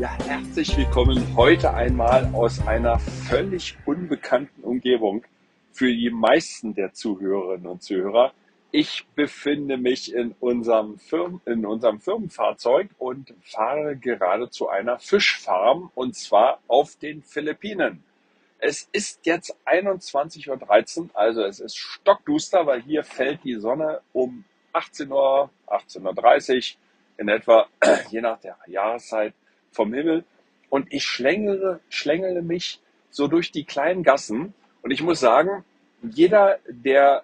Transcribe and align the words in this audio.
Ja, 0.00 0.12
herzlich 0.26 0.76
willkommen 0.76 1.36
heute 1.36 1.72
einmal 1.72 2.28
aus 2.34 2.66
einer 2.66 2.98
völlig 2.98 3.76
unbekannten 3.86 4.64
Umgebung 4.64 5.24
für 5.72 5.86
die 5.86 6.10
meisten 6.10 6.74
der 6.74 6.92
Zuhörerinnen 6.92 7.68
und 7.68 7.80
Zuhörer. 7.80 8.32
Ich 8.72 9.06
befinde 9.14 9.76
mich 9.76 10.12
in 10.12 10.34
unserem, 10.40 10.98
Firmen, 10.98 11.40
in 11.46 11.64
unserem 11.64 12.00
Firmenfahrzeug 12.00 12.88
und 12.98 13.34
fahre 13.44 13.94
gerade 13.96 14.50
zu 14.50 14.68
einer 14.68 14.98
Fischfarm 14.98 15.92
und 15.94 16.16
zwar 16.16 16.58
auf 16.66 16.96
den 16.96 17.22
Philippinen. 17.22 18.02
Es 18.58 18.88
ist 18.90 19.24
jetzt 19.26 19.56
21.13 19.64 20.98
Uhr, 21.02 21.10
also 21.14 21.44
es 21.44 21.60
ist 21.60 21.76
stockduster, 21.76 22.66
weil 22.66 22.82
hier 22.82 23.04
fällt 23.04 23.44
die 23.44 23.54
Sonne 23.54 24.00
um 24.12 24.44
18 24.72 25.12
Uhr, 25.12 25.50
18.30 25.68 26.74
Uhr 26.74 26.80
in 27.18 27.28
etwa, 27.28 27.68
je 28.10 28.20
nach 28.20 28.40
der 28.40 28.58
Jahreszeit, 28.66 29.34
vom 29.74 29.92
Himmel 29.92 30.24
und 30.70 30.92
ich 30.92 31.04
schlängele, 31.04 31.80
schlängele 31.88 32.42
mich 32.42 32.80
so 33.10 33.28
durch 33.28 33.52
die 33.52 33.64
kleinen 33.64 34.02
Gassen. 34.02 34.54
Und 34.82 34.90
ich 34.90 35.02
muss 35.02 35.20
sagen, 35.20 35.64
jeder, 36.02 36.58
der 36.68 37.22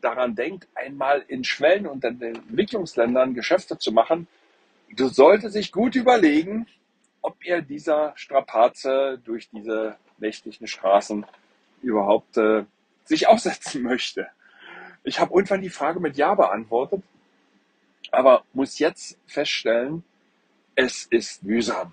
daran 0.00 0.34
denkt, 0.34 0.68
einmal 0.74 1.24
in 1.28 1.44
Schwellen- 1.44 1.86
und 1.86 2.04
Entwicklungsländern 2.04 3.34
Geschäfte 3.34 3.78
zu 3.78 3.92
machen, 3.92 4.26
du 4.96 5.08
sollte 5.08 5.50
sich 5.50 5.72
gut 5.72 5.94
überlegen, 5.96 6.66
ob 7.22 7.36
er 7.44 7.62
dieser 7.62 8.12
Strapaze 8.16 9.20
durch 9.24 9.48
diese 9.50 9.96
nächtlichen 10.18 10.66
Straßen 10.66 11.26
überhaupt 11.82 12.36
äh, 12.36 12.64
sich 13.04 13.28
aussetzen 13.28 13.82
möchte. 13.92 14.28
Ich 15.04 15.20
habe 15.20 15.34
irgendwann 15.34 15.62
die 15.62 15.70
Frage 15.70 16.00
mit 16.00 16.16
Ja 16.16 16.34
beantwortet, 16.34 17.02
aber 18.10 18.44
muss 18.52 18.78
jetzt 18.78 19.18
feststellen, 19.26 20.04
es 20.80 21.06
ist 21.10 21.42
mühsam. 21.42 21.92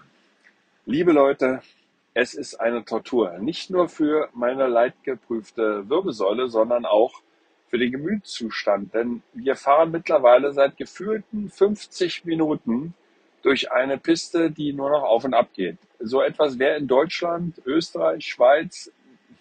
Liebe 0.85 1.11
Leute, 1.11 1.63
es 2.13 2.35
ist 2.35 2.53
eine 2.61 2.85
Tortur. 2.85 3.39
Nicht 3.39 3.71
nur 3.71 3.89
für 3.89 4.29
meine 4.35 4.67
leidgeprüfte 4.67 5.89
Wirbelsäule, 5.89 6.49
sondern 6.49 6.85
auch 6.85 7.23
für 7.67 7.79
den 7.79 7.91
Gemütszustand. 7.91 8.93
Denn 8.93 9.23
wir 9.33 9.55
fahren 9.55 9.89
mittlerweile 9.89 10.53
seit 10.53 10.77
gefühlten 10.77 11.49
50 11.49 12.25
Minuten 12.25 12.93
durch 13.41 13.71
eine 13.71 13.97
Piste, 13.97 14.51
die 14.51 14.71
nur 14.71 14.91
noch 14.91 15.01
auf 15.01 15.23
und 15.23 15.33
ab 15.33 15.49
geht. 15.55 15.77
So 15.99 16.21
etwas 16.21 16.59
wäre 16.59 16.77
in 16.77 16.87
Deutschland, 16.87 17.59
Österreich, 17.65 18.27
Schweiz, 18.27 18.91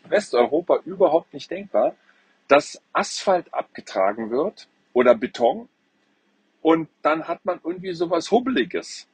Westeuropa 0.09 0.81
überhaupt 0.87 1.35
nicht 1.35 1.51
denkbar, 1.51 1.95
dass 2.49 2.81
Asphalt 2.95 3.53
abgetragen 3.53 4.31
wird 4.31 4.69
oder 4.95 5.15
Beton 5.15 5.69
und 6.63 6.89
dann 7.03 7.29
hat 7.29 7.45
man 7.45 7.61
irgendwie 7.63 7.93
sowas 7.93 8.31
Hubbeliges. 8.31 9.07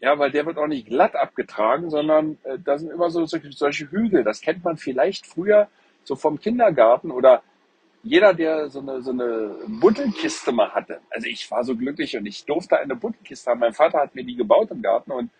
Ja, 0.00 0.18
weil 0.18 0.30
der 0.30 0.44
wird 0.44 0.58
auch 0.58 0.66
nicht 0.66 0.86
glatt 0.88 1.16
abgetragen, 1.16 1.90
sondern 1.90 2.38
äh, 2.44 2.58
da 2.62 2.78
sind 2.78 2.90
immer 2.90 3.10
so 3.10 3.24
solche, 3.24 3.50
solche 3.52 3.90
Hügel. 3.90 4.24
Das 4.24 4.40
kennt 4.40 4.62
man 4.62 4.76
vielleicht 4.76 5.26
früher 5.26 5.68
so 6.04 6.16
vom 6.16 6.38
Kindergarten 6.38 7.10
oder 7.10 7.42
jeder, 8.02 8.34
der 8.34 8.68
so 8.68 8.80
eine, 8.80 9.02
so 9.02 9.10
eine 9.10 9.56
Buddelkiste 9.66 10.52
mal 10.52 10.72
hatte. 10.72 11.00
Also 11.10 11.26
ich 11.26 11.50
war 11.50 11.64
so 11.64 11.74
glücklich 11.74 12.16
und 12.16 12.26
ich 12.26 12.44
durfte 12.44 12.78
eine 12.78 12.94
Buddelkiste 12.94 13.50
haben. 13.50 13.60
Mein 13.60 13.72
Vater 13.72 13.98
hat 13.98 14.14
mir 14.14 14.24
die 14.24 14.36
gebaut 14.36 14.70
im 14.70 14.82
Garten 14.82 15.10
und 15.10 15.30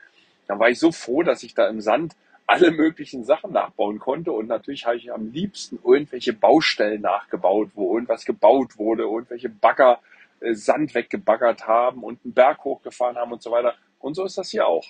da 0.48 0.58
war 0.58 0.68
ich 0.68 0.78
so 0.78 0.90
froh, 0.90 1.22
dass 1.22 1.42
ich 1.42 1.54
da 1.54 1.68
im 1.68 1.80
Sand 1.80 2.16
alle 2.46 2.70
möglichen 2.70 3.24
Sachen 3.24 3.52
nachbauen 3.52 3.98
konnte. 3.98 4.32
Und 4.32 4.46
natürlich 4.46 4.86
habe 4.86 4.96
ich 4.96 5.12
am 5.12 5.32
liebsten 5.32 5.78
irgendwelche 5.84 6.32
Baustellen 6.32 7.02
nachgebaut, 7.02 7.70
wo 7.74 7.94
irgendwas 7.94 8.24
gebaut 8.24 8.78
wurde, 8.78 9.02
irgendwelche 9.02 9.48
Bagger 9.48 10.00
äh, 10.40 10.54
Sand 10.54 10.94
weggebaggert 10.94 11.66
haben 11.66 12.02
und 12.02 12.20
einen 12.24 12.34
Berg 12.34 12.64
hochgefahren 12.64 13.16
haben 13.16 13.32
und 13.32 13.42
so 13.42 13.50
weiter. 13.50 13.74
Und 14.00 14.14
so 14.14 14.24
ist 14.24 14.38
das 14.38 14.50
hier 14.50 14.66
auch. 14.66 14.86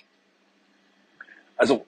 Also, 1.55 1.85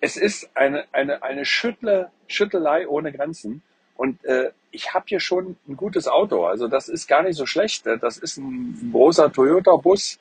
es 0.00 0.16
ist 0.16 0.50
eine, 0.54 0.84
eine, 0.92 1.22
eine 1.22 1.44
Schüttle, 1.44 2.10
Schüttelei 2.26 2.88
ohne 2.88 3.12
Grenzen. 3.12 3.62
Und 3.96 4.24
äh, 4.24 4.50
ich 4.70 4.94
habe 4.94 5.04
hier 5.08 5.20
schon 5.20 5.56
ein 5.68 5.76
gutes 5.76 6.08
Auto. 6.08 6.46
Also 6.46 6.68
das 6.68 6.88
ist 6.88 7.06
gar 7.06 7.22
nicht 7.22 7.36
so 7.36 7.44
schlecht. 7.44 7.84
Das 7.86 8.16
ist 8.16 8.38
ein 8.38 8.90
großer 8.92 9.30
Toyota-Bus, 9.30 10.18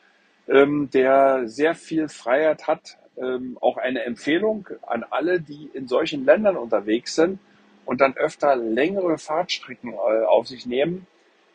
ähm, 0.47 0.89
der 0.91 1.47
sehr 1.47 1.75
viel 1.75 2.09
Freiheit 2.09 2.67
hat. 2.67 2.97
Ähm, 3.17 3.57
auch 3.61 3.77
eine 3.77 4.03
Empfehlung 4.03 4.67
an 4.85 5.05
alle, 5.09 5.39
die 5.41 5.69
in 5.73 5.87
solchen 5.87 6.25
Ländern 6.25 6.57
unterwegs 6.57 7.15
sind 7.15 7.39
und 7.85 8.01
dann 8.01 8.15
öfter 8.15 8.55
längere 8.55 9.17
Fahrtstrecken 9.17 9.93
äh, 9.93 10.23
auf 10.25 10.47
sich 10.47 10.65
nehmen 10.65 11.07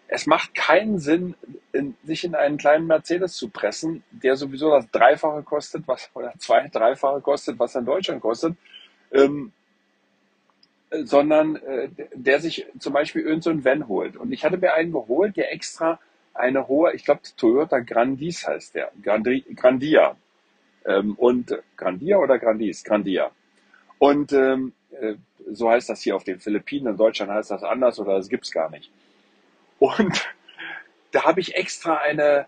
es 0.09 0.27
macht 0.27 0.55
keinen 0.55 0.99
Sinn, 0.99 1.35
in, 1.73 1.97
sich 2.05 2.25
in 2.25 2.35
einen 2.35 2.57
kleinen 2.57 2.87
Mercedes 2.87 3.35
zu 3.35 3.49
pressen, 3.49 4.05
der 4.11 4.37
sowieso 4.37 4.71
das 4.71 4.91
Dreifache 4.91 5.43
kostet, 5.43 5.89
was 5.89 6.11
oder 6.15 6.33
zwei, 6.39 6.69
dreifache 6.69 7.21
kostet, 7.21 7.59
was 7.59 7.75
er 7.75 7.81
in 7.81 7.87
Deutschland 7.87 8.21
kostet, 8.21 8.55
ähm, 9.13 9.53
sondern 10.91 11.57
äh, 11.57 11.89
der 12.15 12.41
sich 12.41 12.67
zum 12.79 12.93
Beispiel 12.93 13.23
irgendein 13.23 13.59
so 13.61 13.65
Van 13.65 13.89
holt. 13.89 14.17
Und 14.17 14.33
ich 14.33 14.45
hatte 14.45 14.59
mir 14.59 14.75
einen 14.75 14.93
geholt, 14.93 15.37
der 15.37 15.53
extra 15.53 15.99
eine 16.35 16.69
hohe, 16.69 16.93
ich 16.95 17.05
glaube 17.05 17.23
Toyota 17.37 17.81
Grandis 17.81 18.47
heißt 18.47 18.75
der, 18.75 18.91
Grandi, 19.03 19.45
Grandia. 19.55 20.17
Ähm, 20.85 21.15
und 21.15 21.57
Grandia 21.77 22.19
oder 22.19 22.39
Grandis? 22.39 22.85
Grandia. 22.85 23.31
Und 23.99 24.33
ähm, 24.33 24.73
äh, 25.01 25.15
so 25.51 25.71
heißt 25.71 25.89
das 25.89 26.03
hier 26.03 26.17
auf 26.17 26.25
den 26.25 26.41
Philippinen. 26.41 26.89
In 26.89 26.97
Deutschland 26.97 27.33
heißt 27.33 27.51
das 27.51 27.63
anders 27.63 27.99
oder 27.99 28.17
das 28.17 28.29
gibt's 28.29 28.51
gar 28.51 28.71
nicht. 28.71 28.91
Und 29.79 30.29
da 31.13 31.25
habe 31.25 31.41
ich 31.41 31.55
extra 31.57 31.97
eine 31.99 32.47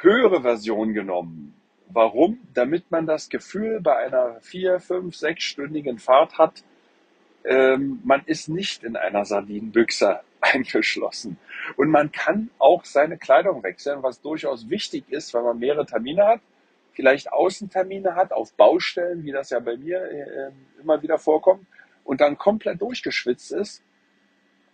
höhere 0.00 0.42
Version 0.42 0.94
genommen. 0.94 1.54
Warum? 1.88 2.40
Damit 2.54 2.90
man 2.90 3.06
das 3.06 3.28
Gefühl 3.28 3.80
bei 3.80 3.96
einer 3.96 4.40
vier, 4.40 4.80
fünf, 4.80 5.16
sechsstündigen 5.16 5.98
Fahrt 5.98 6.38
hat, 6.38 6.62
ähm, 7.44 8.00
man 8.04 8.22
ist 8.26 8.48
nicht 8.48 8.84
in 8.84 8.96
einer 8.96 9.24
Sardinenbüchse 9.24 10.20
eingeschlossen. 10.40 11.38
Und 11.76 11.90
man 11.90 12.12
kann 12.12 12.50
auch 12.58 12.84
seine 12.84 13.16
Kleidung 13.16 13.62
wechseln, 13.62 14.02
was 14.02 14.20
durchaus 14.20 14.68
wichtig 14.68 15.04
ist, 15.08 15.32
weil 15.34 15.42
man 15.42 15.58
mehrere 15.58 15.86
Termine 15.86 16.26
hat, 16.26 16.40
vielleicht 16.92 17.32
Außentermine 17.32 18.16
hat 18.16 18.32
auf 18.32 18.52
Baustellen, 18.54 19.24
wie 19.24 19.32
das 19.32 19.50
ja 19.50 19.60
bei 19.60 19.76
mir 19.76 20.02
äh, 20.02 20.50
immer 20.80 21.00
wieder 21.02 21.18
vorkommt, 21.18 21.66
und 22.04 22.20
dann 22.20 22.38
komplett 22.38 22.80
durchgeschwitzt 22.80 23.52
ist 23.52 23.82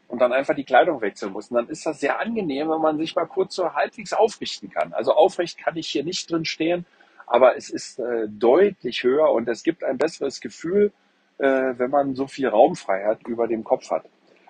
und 0.09 0.21
dann 0.21 0.33
einfach 0.33 0.55
die 0.55 0.65
Kleidung 0.65 1.01
wechseln 1.01 1.33
muss. 1.33 1.51
Und 1.51 1.57
dann 1.57 1.69
ist 1.69 1.87
das 1.87 2.01
sehr 2.01 2.21
angenehm, 2.21 2.71
wenn 2.71 2.81
man 2.81 2.99
sich 2.99 3.15
mal 3.15 3.27
kurz 3.27 3.55
so 3.55 3.75
halbwegs 3.75 4.13
aufrichten 4.13 4.71
kann. 4.71 4.93
Also 4.93 5.13
aufrecht 5.13 5.59
kann 5.59 5.77
ich 5.77 5.89
hier 5.89 6.05
nicht 6.05 6.31
drin 6.31 6.45
stehen, 6.45 6.87
aber 7.27 7.57
es 7.57 7.71
ist 7.71 7.99
äh, 7.99 8.29
deutlich 8.29 9.03
höher 9.03 9.31
und 9.31 9.49
es 9.49 9.63
gibt 9.63 9.83
ein 9.83 9.99
besseres 9.99 10.41
Gefühl, 10.41 10.93
äh, 11.39 11.75
wenn 11.77 11.91
man 11.91 12.15
so 12.15 12.27
viel 12.27 12.49
Raumfreiheit 12.49 13.27
über 13.27 13.49
dem 13.49 13.65
Kopf 13.65 13.91
hat. 13.91 14.05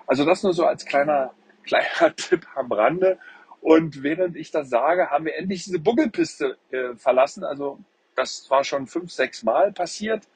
Also 0.06 0.24
das 0.24 0.42
nur 0.42 0.52
so 0.52 0.66
als 0.66 0.84
kleiner, 0.84 1.32
kleiner 1.64 2.14
Tipp 2.16 2.46
am 2.54 2.70
Rande. 2.72 3.18
Und 3.60 4.02
während 4.02 4.36
ich 4.36 4.50
das 4.50 4.68
sage, 4.68 5.10
haben 5.10 5.24
wir 5.24 5.36
endlich 5.36 5.64
diese 5.64 5.78
Buggelpiste 5.78 6.58
äh, 6.70 6.94
verlassen. 6.96 7.44
Also 7.44 7.78
das 8.14 8.50
war 8.50 8.64
schon 8.64 8.86
fünf, 8.86 9.10
sechs 9.10 9.42
Mal 9.42 9.72
passiert. 9.72 10.28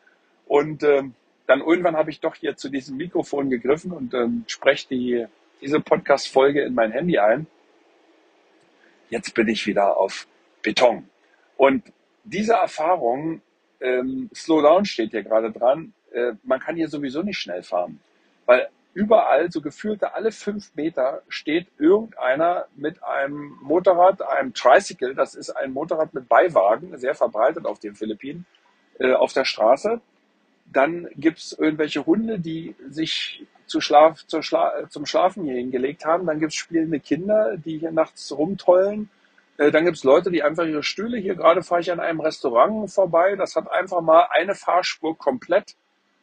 Und 0.47 0.83
ähm, 0.83 1.15
dann 1.49 1.63
irgendwann 1.63 1.97
habe 1.97 2.11
ich 2.11 2.21
doch 2.21 2.35
hier 2.35 2.57
zu 2.57 2.69
diesem 2.69 2.99
Mikrofon 2.99 3.49
gegriffen 3.49 3.91
und 3.93 4.13
ähm, 4.13 4.45
spreche 4.47 4.87
die, 4.91 5.27
diese 5.63 5.81
Podcast-Folge 5.81 6.63
in 6.63 6.75
mein 6.75 6.93
Handy 6.93 7.19
ein. 7.19 7.47
Jetzt 9.09 9.33
bin 9.33 9.49
ich 9.49 9.67
wieder 9.67 9.97
auf 9.97 10.27
Beton. 10.63 11.09
Und 11.57 11.85
diese 12.25 12.53
Erfahrung, 12.53 13.41
ähm, 13.81 14.29
Slowdown 14.35 14.85
steht 14.85 15.13
hier 15.13 15.23
gerade 15.23 15.51
dran, 15.51 15.95
äh, 16.13 16.33
man 16.43 16.61
kann 16.61 16.77
hier 16.77 16.89
sowieso 16.89 17.23
nicht 17.23 17.39
schnell 17.39 17.63
fahren. 17.63 17.99
Weil 18.45 18.69
überall, 18.93 19.51
so 19.51 19.63
gefühlte 19.63 20.13
alle 20.13 20.33
fünf 20.33 20.75
Meter, 20.75 21.23
steht 21.31 21.69
irgendeiner 21.79 22.67
mit 22.77 23.03
einem 23.03 23.57
Motorrad, 23.63 24.21
einem 24.21 24.53
Tricycle, 24.53 25.15
das 25.15 25.35
ist 25.35 25.49
ein 25.49 25.73
Motorrad 25.73 26.13
mit 26.13 26.29
Beiwagen, 26.29 26.99
sehr 26.99 27.15
verbreitet 27.15 27.65
auf 27.65 27.79
den 27.79 27.95
Philippinen, 27.95 28.45
äh, 28.99 29.15
auf 29.15 29.33
der 29.33 29.47
Straße 29.47 30.03
dann 30.73 31.09
gibt's 31.17 31.53
irgendwelche 31.53 32.05
Hunde, 32.05 32.39
die 32.39 32.75
sich 32.89 33.47
zu 33.67 33.81
Schlaf, 33.81 34.27
zu 34.27 34.43
Schla 34.43 34.89
zum 34.89 35.07
Schlafen 35.07 35.45
hier 35.45 35.55
hingelegt 35.55 36.05
haben. 36.05 36.27
Dann 36.27 36.41
gibt's 36.41 36.57
spielende 36.57 37.01
Kinder, 37.01 37.57
die 37.57 37.79
hier 37.79 37.93
nachts 37.93 38.33
rumtollen. 38.33 39.11
Äh, 39.59 39.71
dann 39.71 39.85
gibt's 39.85 40.05
Leute, 40.05 40.31
die 40.31 40.43
einfach 40.43 40.65
ihre 40.65 40.83
Stühle, 40.83 41.19
hier 41.19 41.35
gerade 41.35 41.63
fahre 41.63 41.81
ich 41.81 41.93
an 41.93 42.01
einem 42.01 42.21
Restaurant 42.21 42.91
vorbei, 42.91 43.37
das 43.37 43.57
hat 43.57 43.71
einfach 43.71 44.01
mal 44.01 44.29
eine 44.31 44.55
Fahrspur 44.55 45.19
komplett 45.19 45.75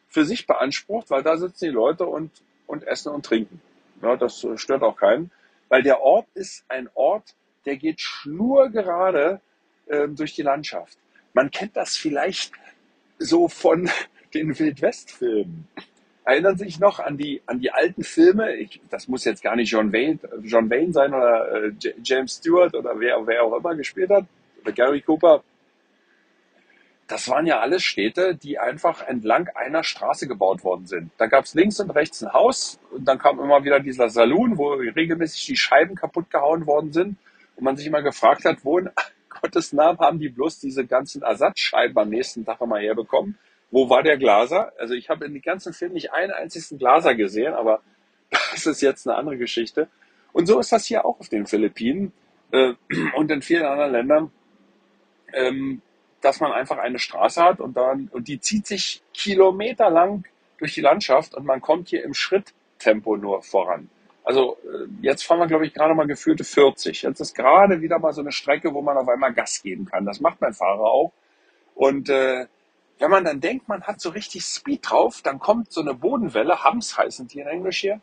für 0.08 0.24
sich 0.24 0.46
beansprucht, 0.46 1.10
weil 1.10 1.22
da 1.22 1.36
sitzen 1.36 1.66
die 1.66 1.70
Leute 1.70 2.06
und, 2.06 2.30
und 2.66 2.84
essen 2.84 3.12
und 3.12 3.26
trinken. 3.26 3.60
Ja, 4.02 4.16
das 4.16 4.46
stört 4.56 4.82
auch 4.82 4.96
keinen, 4.96 5.30
weil 5.68 5.82
der 5.82 6.00
Ort 6.00 6.26
ist 6.34 6.64
ein 6.68 6.88
Ort, 6.94 7.34
der 7.66 7.76
geht 7.76 8.00
schnurgerade 8.00 9.40
äh, 9.86 10.08
durch 10.08 10.34
die 10.34 10.42
Landschaft. 10.42 10.96
Man 11.34 11.50
kennt 11.50 11.76
das 11.76 11.96
vielleicht 11.96 12.52
so 13.18 13.48
von 13.48 13.90
den 14.36 14.58
Wildwest-Filmen. 14.58 15.68
Erinnern 16.24 16.56
sich 16.56 16.80
noch 16.80 16.98
an 16.98 17.16
die, 17.16 17.40
an 17.46 17.60
die 17.60 17.70
alten 17.70 18.02
Filme? 18.02 18.56
Ich, 18.56 18.80
das 18.90 19.06
muss 19.06 19.24
jetzt 19.24 19.42
gar 19.42 19.54
nicht 19.54 19.70
John 19.70 19.92
Wayne, 19.92 20.18
John 20.42 20.68
Wayne 20.68 20.92
sein 20.92 21.14
oder 21.14 21.66
äh, 21.66 21.72
James 22.02 22.34
Stewart 22.34 22.74
oder 22.74 22.98
wer, 22.98 23.24
wer 23.26 23.44
auch 23.44 23.56
immer 23.56 23.76
gespielt 23.76 24.10
hat. 24.10 24.26
Oder 24.62 24.72
Gary 24.72 25.00
Cooper. 25.02 25.44
Das 27.06 27.28
waren 27.28 27.46
ja 27.46 27.60
alles 27.60 27.84
Städte, 27.84 28.34
die 28.34 28.58
einfach 28.58 29.06
entlang 29.06 29.48
einer 29.54 29.84
Straße 29.84 30.26
gebaut 30.26 30.64
worden 30.64 30.86
sind. 30.86 31.12
Da 31.18 31.26
gab 31.26 31.44
es 31.44 31.54
links 31.54 31.78
und 31.78 31.90
rechts 31.90 32.24
ein 32.24 32.32
Haus 32.32 32.80
und 32.90 33.04
dann 33.06 33.18
kam 33.18 33.38
immer 33.38 33.62
wieder 33.62 33.78
dieser 33.78 34.08
Saloon, 34.08 34.58
wo 34.58 34.72
regelmäßig 34.72 35.46
die 35.46 35.56
Scheiben 35.56 35.94
kaputt 35.94 36.28
gehauen 36.30 36.66
worden 36.66 36.92
sind 36.92 37.16
und 37.54 37.62
man 37.62 37.76
sich 37.76 37.86
immer 37.86 38.02
gefragt 38.02 38.44
hat, 38.44 38.64
wo 38.64 38.78
in 38.78 38.90
Gottes 39.40 39.72
Namen 39.72 40.00
haben 40.00 40.18
die 40.18 40.28
bloß 40.28 40.58
diese 40.58 40.84
ganzen 40.84 41.22
Ersatzscheiben 41.22 41.96
am 41.96 42.08
nächsten 42.08 42.44
Tag 42.44 42.60
immer 42.60 42.78
herbekommen? 42.78 43.38
Wo 43.70 43.90
war 43.90 44.02
der 44.02 44.16
Glaser? 44.16 44.72
Also 44.78 44.94
ich 44.94 45.08
habe 45.08 45.24
in 45.24 45.32
den 45.32 45.42
ganzen 45.42 45.72
Film 45.72 45.92
nicht 45.92 46.12
einen 46.12 46.32
einzigen 46.32 46.78
Glaser 46.78 47.14
gesehen, 47.14 47.54
aber 47.54 47.80
das 48.30 48.66
ist 48.66 48.80
jetzt 48.80 49.06
eine 49.06 49.16
andere 49.16 49.36
Geschichte. 49.36 49.88
Und 50.32 50.46
so 50.46 50.60
ist 50.60 50.72
das 50.72 50.84
hier 50.86 51.04
auch 51.04 51.20
auf 51.20 51.28
den 51.28 51.46
Philippinen 51.46 52.12
äh, 52.52 52.74
und 53.16 53.30
in 53.30 53.42
vielen 53.42 53.64
anderen 53.64 53.92
Ländern, 53.92 54.30
ähm, 55.32 55.82
dass 56.20 56.40
man 56.40 56.52
einfach 56.52 56.78
eine 56.78 56.98
Straße 56.98 57.42
hat 57.42 57.60
und 57.60 57.76
dann 57.76 58.08
und 58.12 58.28
die 58.28 58.40
zieht 58.40 58.66
sich 58.66 59.02
kilometerlang 59.14 60.24
durch 60.58 60.74
die 60.74 60.80
Landschaft 60.80 61.34
und 61.34 61.44
man 61.44 61.60
kommt 61.60 61.88
hier 61.88 62.04
im 62.04 62.14
Schritttempo 62.14 63.16
nur 63.16 63.42
voran. 63.42 63.88
Also 64.24 64.58
äh, 64.64 64.88
jetzt 65.02 65.24
fahren 65.24 65.38
wir, 65.38 65.46
glaube 65.46 65.66
ich, 65.66 65.72
gerade 65.72 65.94
mal 65.94 66.06
gefühlte 66.06 66.42
40. 66.42 67.02
Jetzt 67.02 67.20
ist 67.20 67.34
gerade 67.34 67.80
wieder 67.80 67.98
mal 67.98 68.12
so 68.12 68.22
eine 68.22 68.32
Strecke, 68.32 68.74
wo 68.74 68.82
man 68.82 68.96
auf 68.96 69.08
einmal 69.08 69.32
Gas 69.32 69.62
geben 69.62 69.84
kann. 69.86 70.04
Das 70.04 70.20
macht 70.20 70.40
mein 70.40 70.52
Fahrer 70.52 70.84
auch. 70.84 71.12
Und 71.76 72.08
äh, 72.08 72.46
wenn 72.98 73.10
man 73.10 73.24
dann 73.24 73.40
denkt, 73.40 73.68
man 73.68 73.82
hat 73.82 74.00
so 74.00 74.10
richtig 74.10 74.44
Speed 74.44 74.90
drauf, 74.90 75.20
dann 75.22 75.38
kommt 75.38 75.72
so 75.72 75.80
eine 75.80 75.94
Bodenwelle, 75.94 76.64
Hams 76.64 76.96
heißen 76.96 77.28
die 77.28 77.40
in 77.40 77.46
Englisch 77.46 77.80
hier, 77.80 78.00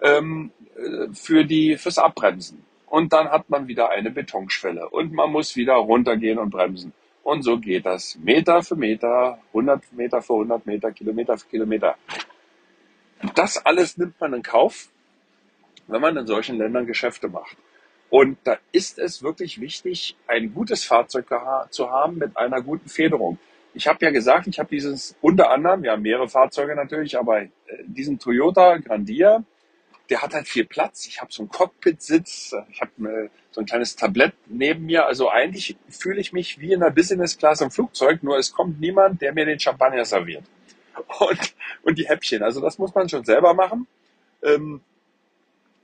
ähm, 0.00 0.50
äh, 0.76 1.12
für 1.12 1.44
die, 1.44 1.76
fürs 1.76 1.98
Abbremsen. 1.98 2.64
Und 2.86 3.12
dann 3.12 3.30
hat 3.30 3.50
man 3.50 3.68
wieder 3.68 3.90
eine 3.90 4.10
Betonschwelle 4.10 4.88
und 4.88 5.12
man 5.12 5.30
muss 5.30 5.56
wieder 5.56 5.74
runtergehen 5.74 6.38
und 6.38 6.50
bremsen. 6.50 6.92
Und 7.22 7.42
so 7.42 7.58
geht 7.58 7.84
das 7.84 8.16
Meter 8.16 8.62
für 8.62 8.76
Meter, 8.76 9.38
100 9.48 9.92
Meter 9.92 10.22
für 10.22 10.32
100 10.32 10.64
Meter, 10.64 10.92
Kilometer 10.92 11.36
für 11.36 11.46
Kilometer. 11.48 11.96
Das 13.34 13.58
alles 13.66 13.98
nimmt 13.98 14.18
man 14.20 14.32
in 14.32 14.42
Kauf, 14.42 14.88
wenn 15.86 16.00
man 16.00 16.16
in 16.16 16.26
solchen 16.26 16.56
Ländern 16.56 16.86
Geschäfte 16.86 17.28
macht. 17.28 17.56
Und 18.08 18.38
da 18.44 18.56
ist 18.72 18.98
es 18.98 19.22
wirklich 19.22 19.60
wichtig, 19.60 20.16
ein 20.26 20.54
gutes 20.54 20.84
Fahrzeug 20.84 21.26
zu 21.68 21.90
haben 21.90 22.16
mit 22.16 22.36
einer 22.38 22.62
guten 22.62 22.88
Federung. 22.88 23.38
Ich 23.74 23.86
habe 23.86 24.04
ja 24.04 24.10
gesagt, 24.10 24.46
ich 24.46 24.58
habe 24.58 24.68
dieses 24.70 25.16
unter 25.20 25.50
anderem, 25.50 25.84
ja 25.84 25.96
mehrere 25.96 26.28
Fahrzeuge 26.28 26.74
natürlich, 26.74 27.18
aber 27.18 27.42
äh, 27.42 27.48
diesen 27.86 28.18
Toyota 28.18 28.78
Grandia, 28.78 29.44
der 30.10 30.22
hat 30.22 30.34
halt 30.34 30.48
viel 30.48 30.64
Platz. 30.64 31.06
Ich 31.06 31.20
habe 31.20 31.32
so 31.32 31.42
einen 31.42 31.50
Cockpit-Sitz, 31.50 32.54
ich 32.70 32.80
habe 32.80 32.92
äh, 33.08 33.28
so 33.50 33.60
ein 33.60 33.66
kleines 33.66 33.96
Tablett 33.96 34.34
neben 34.46 34.86
mir. 34.86 35.06
Also 35.06 35.30
eigentlich 35.30 35.76
fühle 35.88 36.20
ich 36.20 36.32
mich 36.32 36.60
wie 36.60 36.72
in 36.72 36.80
der 36.80 36.90
Business 36.90 37.36
Class 37.36 37.60
im 37.60 37.70
Flugzeug, 37.70 38.22
nur 38.22 38.38
es 38.38 38.52
kommt 38.52 38.80
niemand, 38.80 39.20
der 39.20 39.32
mir 39.32 39.44
den 39.44 39.58
Champagner 39.58 40.04
serviert. 40.04 40.44
Und, 41.20 41.54
und 41.84 41.96
die 41.96 42.08
Häppchen. 42.08 42.42
Also 42.42 42.60
das 42.60 42.76
muss 42.76 42.92
man 42.92 43.08
schon 43.08 43.24
selber 43.24 43.54
machen. 43.54 43.86
Ähm, 44.42 44.80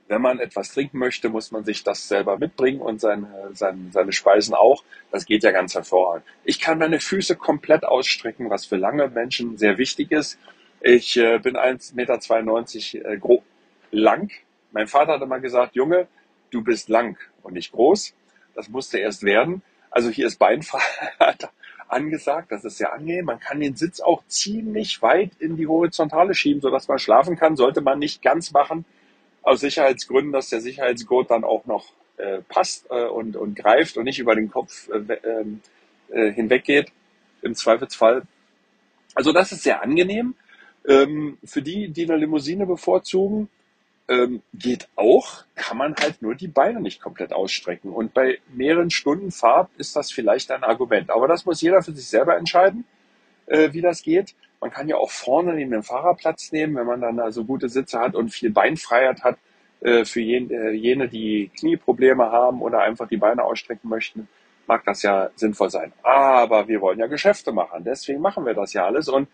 wenn 0.07 0.21
man 0.21 0.39
etwas 0.39 0.71
trinken 0.71 0.99
möchte, 0.99 1.29
muss 1.29 1.51
man 1.51 1.63
sich 1.63 1.83
das 1.83 2.07
selber 2.07 2.37
mitbringen 2.37 2.79
und 2.79 3.01
seine, 3.01 3.27
seine, 3.53 3.91
seine 3.91 4.11
Speisen 4.11 4.53
auch. 4.53 4.83
Das 5.11 5.25
geht 5.25 5.43
ja 5.43 5.51
ganz 5.51 5.73
hervorragend. 5.73 6.25
Ich 6.43 6.59
kann 6.59 6.77
meine 6.77 6.99
Füße 6.99 7.35
komplett 7.35 7.83
ausstrecken, 7.83 8.49
was 8.49 8.65
für 8.65 8.75
lange 8.75 9.07
Menschen 9.09 9.57
sehr 9.57 9.77
wichtig 9.77 10.11
ist. 10.11 10.37
Ich 10.81 11.17
äh, 11.17 11.39
bin 11.39 11.57
1,92 11.57 11.95
Meter 11.95 13.09
äh, 13.09 13.17
grob, 13.17 13.43
lang. 13.91 14.29
Mein 14.71 14.87
Vater 14.87 15.13
hat 15.13 15.21
immer 15.21 15.39
gesagt, 15.39 15.75
Junge, 15.75 16.07
du 16.51 16.63
bist 16.63 16.89
lang 16.89 17.17
und 17.41 17.53
nicht 17.53 17.71
groß. 17.71 18.13
Das 18.53 18.69
musste 18.69 18.99
erst 18.99 19.23
werden. 19.23 19.63
Also 19.89 20.09
hier 20.09 20.27
ist 20.27 20.37
Beinfreiheit 20.37 21.49
angesagt. 21.87 22.51
Das 22.51 22.63
ist 22.63 22.77
sehr 22.77 22.93
angenehm. 22.93 23.25
Man 23.25 23.39
kann 23.39 23.59
den 23.59 23.75
Sitz 23.75 24.01
auch 24.01 24.23
ziemlich 24.27 25.01
weit 25.01 25.31
in 25.39 25.57
die 25.57 25.67
Horizontale 25.67 26.35
schieben, 26.35 26.61
sodass 26.61 26.87
man 26.87 26.99
schlafen 26.99 27.37
kann. 27.37 27.55
Sollte 27.55 27.81
man 27.81 27.97
nicht 27.97 28.21
ganz 28.21 28.51
machen 28.51 28.85
aus 29.45 29.61
Sicherheitsgründen, 29.61 30.33
dass 30.33 30.49
der 30.49 30.59
Sicherheitsgurt 30.59 31.31
dann 31.31 31.43
auch 31.43 31.65
noch 31.65 31.85
äh, 32.17 32.39
passt 32.49 32.87
äh, 32.89 33.05
und, 33.05 33.35
und 33.35 33.55
greift 33.55 33.97
und 33.97 34.05
nicht 34.05 34.19
über 34.19 34.35
den 34.35 34.49
Kopf 34.49 34.89
äh, 34.89 35.13
ähm, 35.23 35.61
äh, 36.09 36.31
hinweggeht, 36.31 36.91
im 37.41 37.55
Zweifelsfall. 37.55 38.23
Also 39.13 39.31
das 39.31 39.51
ist 39.51 39.63
sehr 39.63 39.81
angenehm. 39.81 40.35
Ähm, 40.87 41.37
für 41.43 41.61
die, 41.61 41.89
die 41.89 42.03
eine 42.03 42.17
Limousine 42.17 42.65
bevorzugen, 42.65 43.49
ähm, 44.07 44.41
geht 44.53 44.87
auch, 44.95 45.45
kann 45.55 45.77
man 45.77 45.95
halt 45.95 46.21
nur 46.21 46.35
die 46.35 46.47
Beine 46.47 46.79
nicht 46.81 47.01
komplett 47.01 47.33
ausstrecken. 47.33 47.91
Und 47.91 48.13
bei 48.13 48.39
mehreren 48.53 48.91
Stunden 48.91 49.31
Fahrt 49.31 49.69
ist 49.77 49.95
das 49.95 50.11
vielleicht 50.11 50.51
ein 50.51 50.63
Argument. 50.63 51.09
Aber 51.09 51.27
das 51.27 51.45
muss 51.45 51.61
jeder 51.61 51.81
für 51.81 51.91
sich 51.91 52.07
selber 52.07 52.37
entscheiden, 52.37 52.85
äh, 53.47 53.73
wie 53.73 53.81
das 53.81 54.03
geht. 54.03 54.35
Man 54.61 54.71
kann 54.71 54.87
ja 54.87 54.97
auch 54.97 55.11
vorne 55.11 55.53
neben 55.53 55.71
dem 55.71 55.83
Fahrerplatz 55.83 56.51
nehmen, 56.51 56.75
wenn 56.75 56.87
man 56.87 57.01
dann 57.01 57.19
also 57.19 57.43
gute 57.43 57.69
Sitze 57.69 57.99
hat 57.99 58.15
und 58.15 58.29
viel 58.29 58.51
Beinfreiheit 58.51 59.23
hat. 59.23 59.37
Äh, 59.81 60.05
für 60.05 60.21
äh, 60.21 60.71
jene, 60.71 61.07
die 61.07 61.51
Knieprobleme 61.59 62.31
haben 62.31 62.61
oder 62.61 62.79
einfach 62.79 63.07
die 63.07 63.17
Beine 63.17 63.43
ausstrecken 63.43 63.87
möchten, 63.87 64.27
mag 64.67 64.83
das 64.85 65.03
ja 65.03 65.29
sinnvoll 65.35 65.69
sein. 65.69 65.93
Aber 66.01 66.67
wir 66.67 66.81
wollen 66.81 66.97
ja 66.97 67.07
Geschäfte 67.07 67.51
machen. 67.51 67.83
Deswegen 67.83 68.19
machen 68.19 68.45
wir 68.45 68.55
das 68.55 68.73
ja 68.73 68.85
alles. 68.85 69.09
Und 69.09 69.27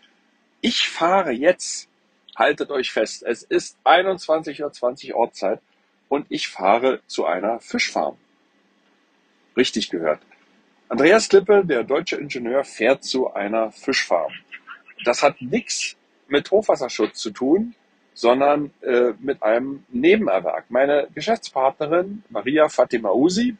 ich 0.60 0.88
fahre 0.88 1.30
jetzt, 1.30 1.88
haltet 2.36 2.70
euch 2.70 2.92
fest, 2.92 3.22
es 3.22 3.42
ist 3.42 3.78
21.20 3.84 5.12
Uhr 5.12 5.16
Ortszeit 5.16 5.60
und 6.08 6.26
ich 6.28 6.48
fahre 6.48 7.00
zu 7.06 7.24
einer 7.24 7.58
Fischfarm. 7.60 8.18
Richtig 9.56 9.88
gehört. 9.88 10.20
Andreas 10.90 11.30
Klippe, 11.30 11.64
der 11.64 11.84
deutsche 11.84 12.16
Ingenieur, 12.16 12.64
fährt 12.64 13.04
zu 13.04 13.32
einer 13.32 13.72
Fischfarm. 13.72 14.32
Das 15.04 15.22
hat 15.22 15.40
nichts 15.40 15.96
mit 16.28 16.50
Hochwasserschutz 16.50 17.18
zu 17.18 17.30
tun, 17.30 17.74
sondern 18.14 18.72
äh, 18.82 19.12
mit 19.20 19.42
einem 19.42 19.84
Nebenerwerb. 19.88 20.64
Meine 20.68 21.08
Geschäftspartnerin 21.14 22.24
Maria 22.28 22.68
Fatima 22.68 23.10
Usi 23.10 23.56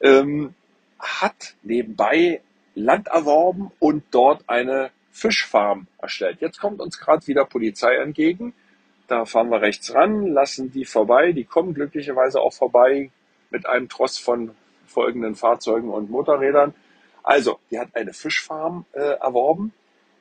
ähm, 0.00 0.54
hat 0.98 1.54
nebenbei 1.62 2.40
Land 2.74 3.08
erworben 3.08 3.70
und 3.78 4.04
dort 4.10 4.44
eine 4.48 4.90
Fischfarm 5.10 5.86
erstellt. 5.98 6.40
Jetzt 6.40 6.60
kommt 6.60 6.80
uns 6.80 6.98
gerade 6.98 7.26
wieder 7.26 7.44
Polizei 7.44 7.96
entgegen. 7.96 8.54
Da 9.08 9.24
fahren 9.24 9.50
wir 9.50 9.60
rechts 9.60 9.92
ran, 9.92 10.26
lassen 10.26 10.70
die 10.70 10.84
vorbei. 10.84 11.32
Die 11.32 11.44
kommen 11.44 11.74
glücklicherweise 11.74 12.40
auch 12.40 12.52
vorbei 12.52 13.10
mit 13.50 13.66
einem 13.66 13.88
Tross 13.88 14.18
von 14.18 14.54
folgenden 14.86 15.34
Fahrzeugen 15.34 15.90
und 15.90 16.10
Motorrädern. 16.10 16.74
Also, 17.22 17.58
die 17.70 17.78
hat 17.78 17.94
eine 17.94 18.12
Fischfarm 18.12 18.86
äh, 18.92 19.00
erworben 19.00 19.74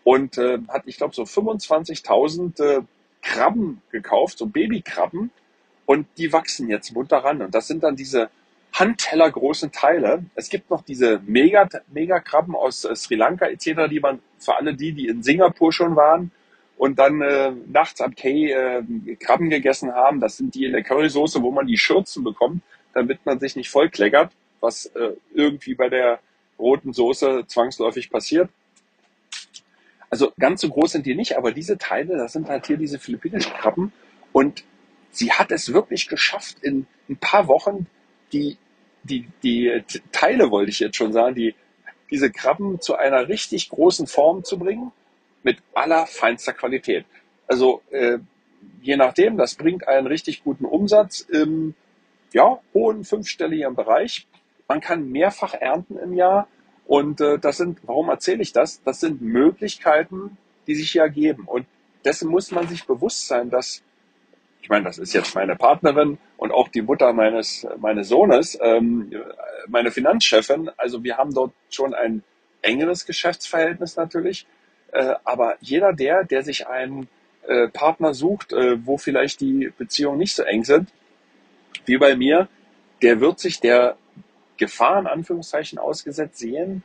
und 0.04 0.38
äh, 0.38 0.60
hat, 0.68 0.84
ich 0.86 0.98
glaube, 0.98 1.16
so 1.16 1.24
25.000 1.24 2.64
äh, 2.64 2.82
Krabben 3.22 3.82
gekauft, 3.92 4.38
so 4.38 4.46
Babykrabben, 4.46 5.32
und 5.86 6.08
die 6.18 6.32
wachsen 6.32 6.70
jetzt 6.70 6.94
munter 6.94 7.18
ran. 7.18 7.42
Und 7.42 7.56
das 7.56 7.68
sind 7.68 7.84
dann 7.84 7.96
diese 7.96 8.30
Handteller 8.74 9.32
großen 9.32 9.72
Teile. 9.72 10.24
Es 10.36 10.50
gibt 10.50 10.70
noch 10.70 10.84
diese 10.84 11.20
Mega, 11.26 11.68
Megakrabben 11.92 12.56
aus 12.56 12.86
äh, 12.86 12.96
Sri 12.96 13.16
Lanka 13.16 13.48
etc., 13.48 13.90
die 13.90 14.00
man 14.00 14.20
für 14.38 14.56
alle 14.56 14.76
die, 14.76 14.92
die 14.94 15.08
in 15.08 15.24
Singapur 15.24 15.74
schon 15.74 15.96
waren 15.96 16.32
und 16.78 16.98
dann 16.98 17.22
äh, 17.22 17.52
nachts 17.68 18.00
am 18.00 18.16
Cay 18.16 18.52
äh, 18.52 18.84
Krabben 19.20 19.50
gegessen 19.50 19.94
haben, 19.94 20.22
das 20.22 20.38
sind 20.38 20.56
die 20.56 20.64
in 20.64 20.72
der 20.72 20.82
Currysoße, 20.82 21.42
wo 21.42 21.52
man 21.52 21.68
die 21.68 21.78
Schürzen 21.78 22.24
bekommt, 22.24 22.62
damit 22.94 23.26
man 23.26 23.38
sich 23.40 23.58
nicht 23.58 23.70
vollkleckert, 23.70 24.32
was 24.62 24.86
äh, 24.86 25.12
irgendwie 25.34 25.76
bei 25.76 25.90
der 25.90 26.20
roten 26.58 26.94
Soße 26.94 27.46
zwangsläufig 27.48 28.10
passiert. 28.10 28.50
Also 30.10 30.32
ganz 30.40 30.62
so 30.62 30.70
groß 30.70 30.94
sind 30.94 31.06
die 31.06 31.16
nicht, 31.16 31.38
aber 31.38 31.52
diese 31.52 31.78
Teile, 31.78 32.18
das 32.18 32.34
sind 32.34 32.50
halt 32.50 32.68
hier 32.68 32.78
diese 32.78 33.00
philippinischen 33.00 33.54
Krabben. 33.54 33.94
Und 34.32 34.64
sie 35.12 35.32
hat 35.32 35.52
es 35.52 35.74
wirklich 35.74 36.08
geschafft, 36.08 36.58
in 36.62 36.88
ein 37.10 37.18
paar 37.18 37.48
Wochen 37.48 37.88
die, 38.34 38.58
die, 39.04 39.28
die 39.44 39.84
Teile, 40.12 40.52
wollte 40.52 40.72
ich 40.72 40.80
jetzt 40.80 40.98
schon 40.98 41.14
sagen, 41.14 41.36
die, 41.36 41.56
diese 42.12 42.32
Krabben 42.32 42.82
zu 42.82 42.96
einer 42.96 43.28
richtig 43.28 43.70
großen 43.70 44.08
Form 44.08 44.44
zu 44.44 44.58
bringen, 44.58 44.92
mit 45.44 45.58
aller 45.74 46.06
feinster 46.06 46.54
Qualität. 46.54 47.06
Also 47.48 47.82
äh, 47.92 48.20
je 48.82 48.98
nachdem, 48.98 49.38
das 49.38 49.56
bringt 49.56 49.88
einen 49.88 50.08
richtig 50.08 50.44
guten 50.44 50.66
Umsatz 50.66 51.22
im 51.22 51.76
ja, 52.34 52.60
hohen 52.74 53.04
fünfstelligen 53.04 53.76
Bereich. 53.76 54.28
Man 54.68 54.82
kann 54.82 55.10
mehrfach 55.10 55.54
ernten 55.54 55.98
im 55.98 56.14
Jahr 56.14 56.48
und 56.90 57.22
äh, 57.22 57.38
das 57.38 57.58
sind, 57.58 57.78
warum 57.84 58.10
erzähle 58.10 58.42
ich 58.42 58.52
das? 58.52 58.82
Das 58.82 59.00
sind 59.00 59.22
Möglichkeiten, 59.22 60.38
die 60.66 60.74
sich 60.74 60.90
hier 60.90 61.04
ergeben. 61.04 61.44
Und 61.46 61.68
dessen 62.04 62.28
muss 62.32 62.50
man 62.50 62.68
sich 62.68 62.88
bewusst 62.88 63.28
sein, 63.28 63.52
dass, 63.52 63.84
ich 64.64 64.70
meine, 64.70 64.86
das 64.86 64.98
ist 64.98 65.14
jetzt 65.14 65.36
meine 65.36 65.56
Partnerin 65.56 66.18
und 66.38 66.52
auch 66.52 66.68
die 66.68 66.82
Mutter 66.82 67.14
meines, 67.14 67.68
meines 67.78 68.08
Sohnes, 68.08 68.58
ähm, 68.60 69.14
meine 69.68 69.92
Finanzchefin, 69.92 70.72
also 70.78 71.04
wir 71.04 71.18
haben 71.18 71.32
dort 71.32 71.52
schon 71.70 71.94
ein 71.94 72.24
engeres 72.64 73.06
Geschäftsverhältnis 73.06 73.96
natürlich, 73.96 74.48
äh, 74.92 75.14
aber 75.24 75.58
jeder 75.62 75.94
der, 75.94 76.24
der 76.24 76.42
sich 76.42 76.68
einen 76.68 77.08
äh, 77.48 77.68
Partner 77.68 78.16
sucht, 78.16 78.52
äh, 78.52 78.84
wo 78.84 78.98
vielleicht 78.98 79.42
die 79.42 79.72
Beziehungen 79.78 80.18
nicht 80.18 80.36
so 80.36 80.42
eng 80.42 80.64
sind, 80.64 80.90
wie 81.86 82.00
bei 82.00 82.16
mir, 82.16 82.48
der 83.04 83.22
wird 83.22 83.40
sich 83.40 83.60
der 83.60 83.96
Gefahr 84.60 85.00
in 85.00 85.08
Anführungszeichen 85.08 85.80
ausgesetzt 85.80 86.38
sehen, 86.38 86.84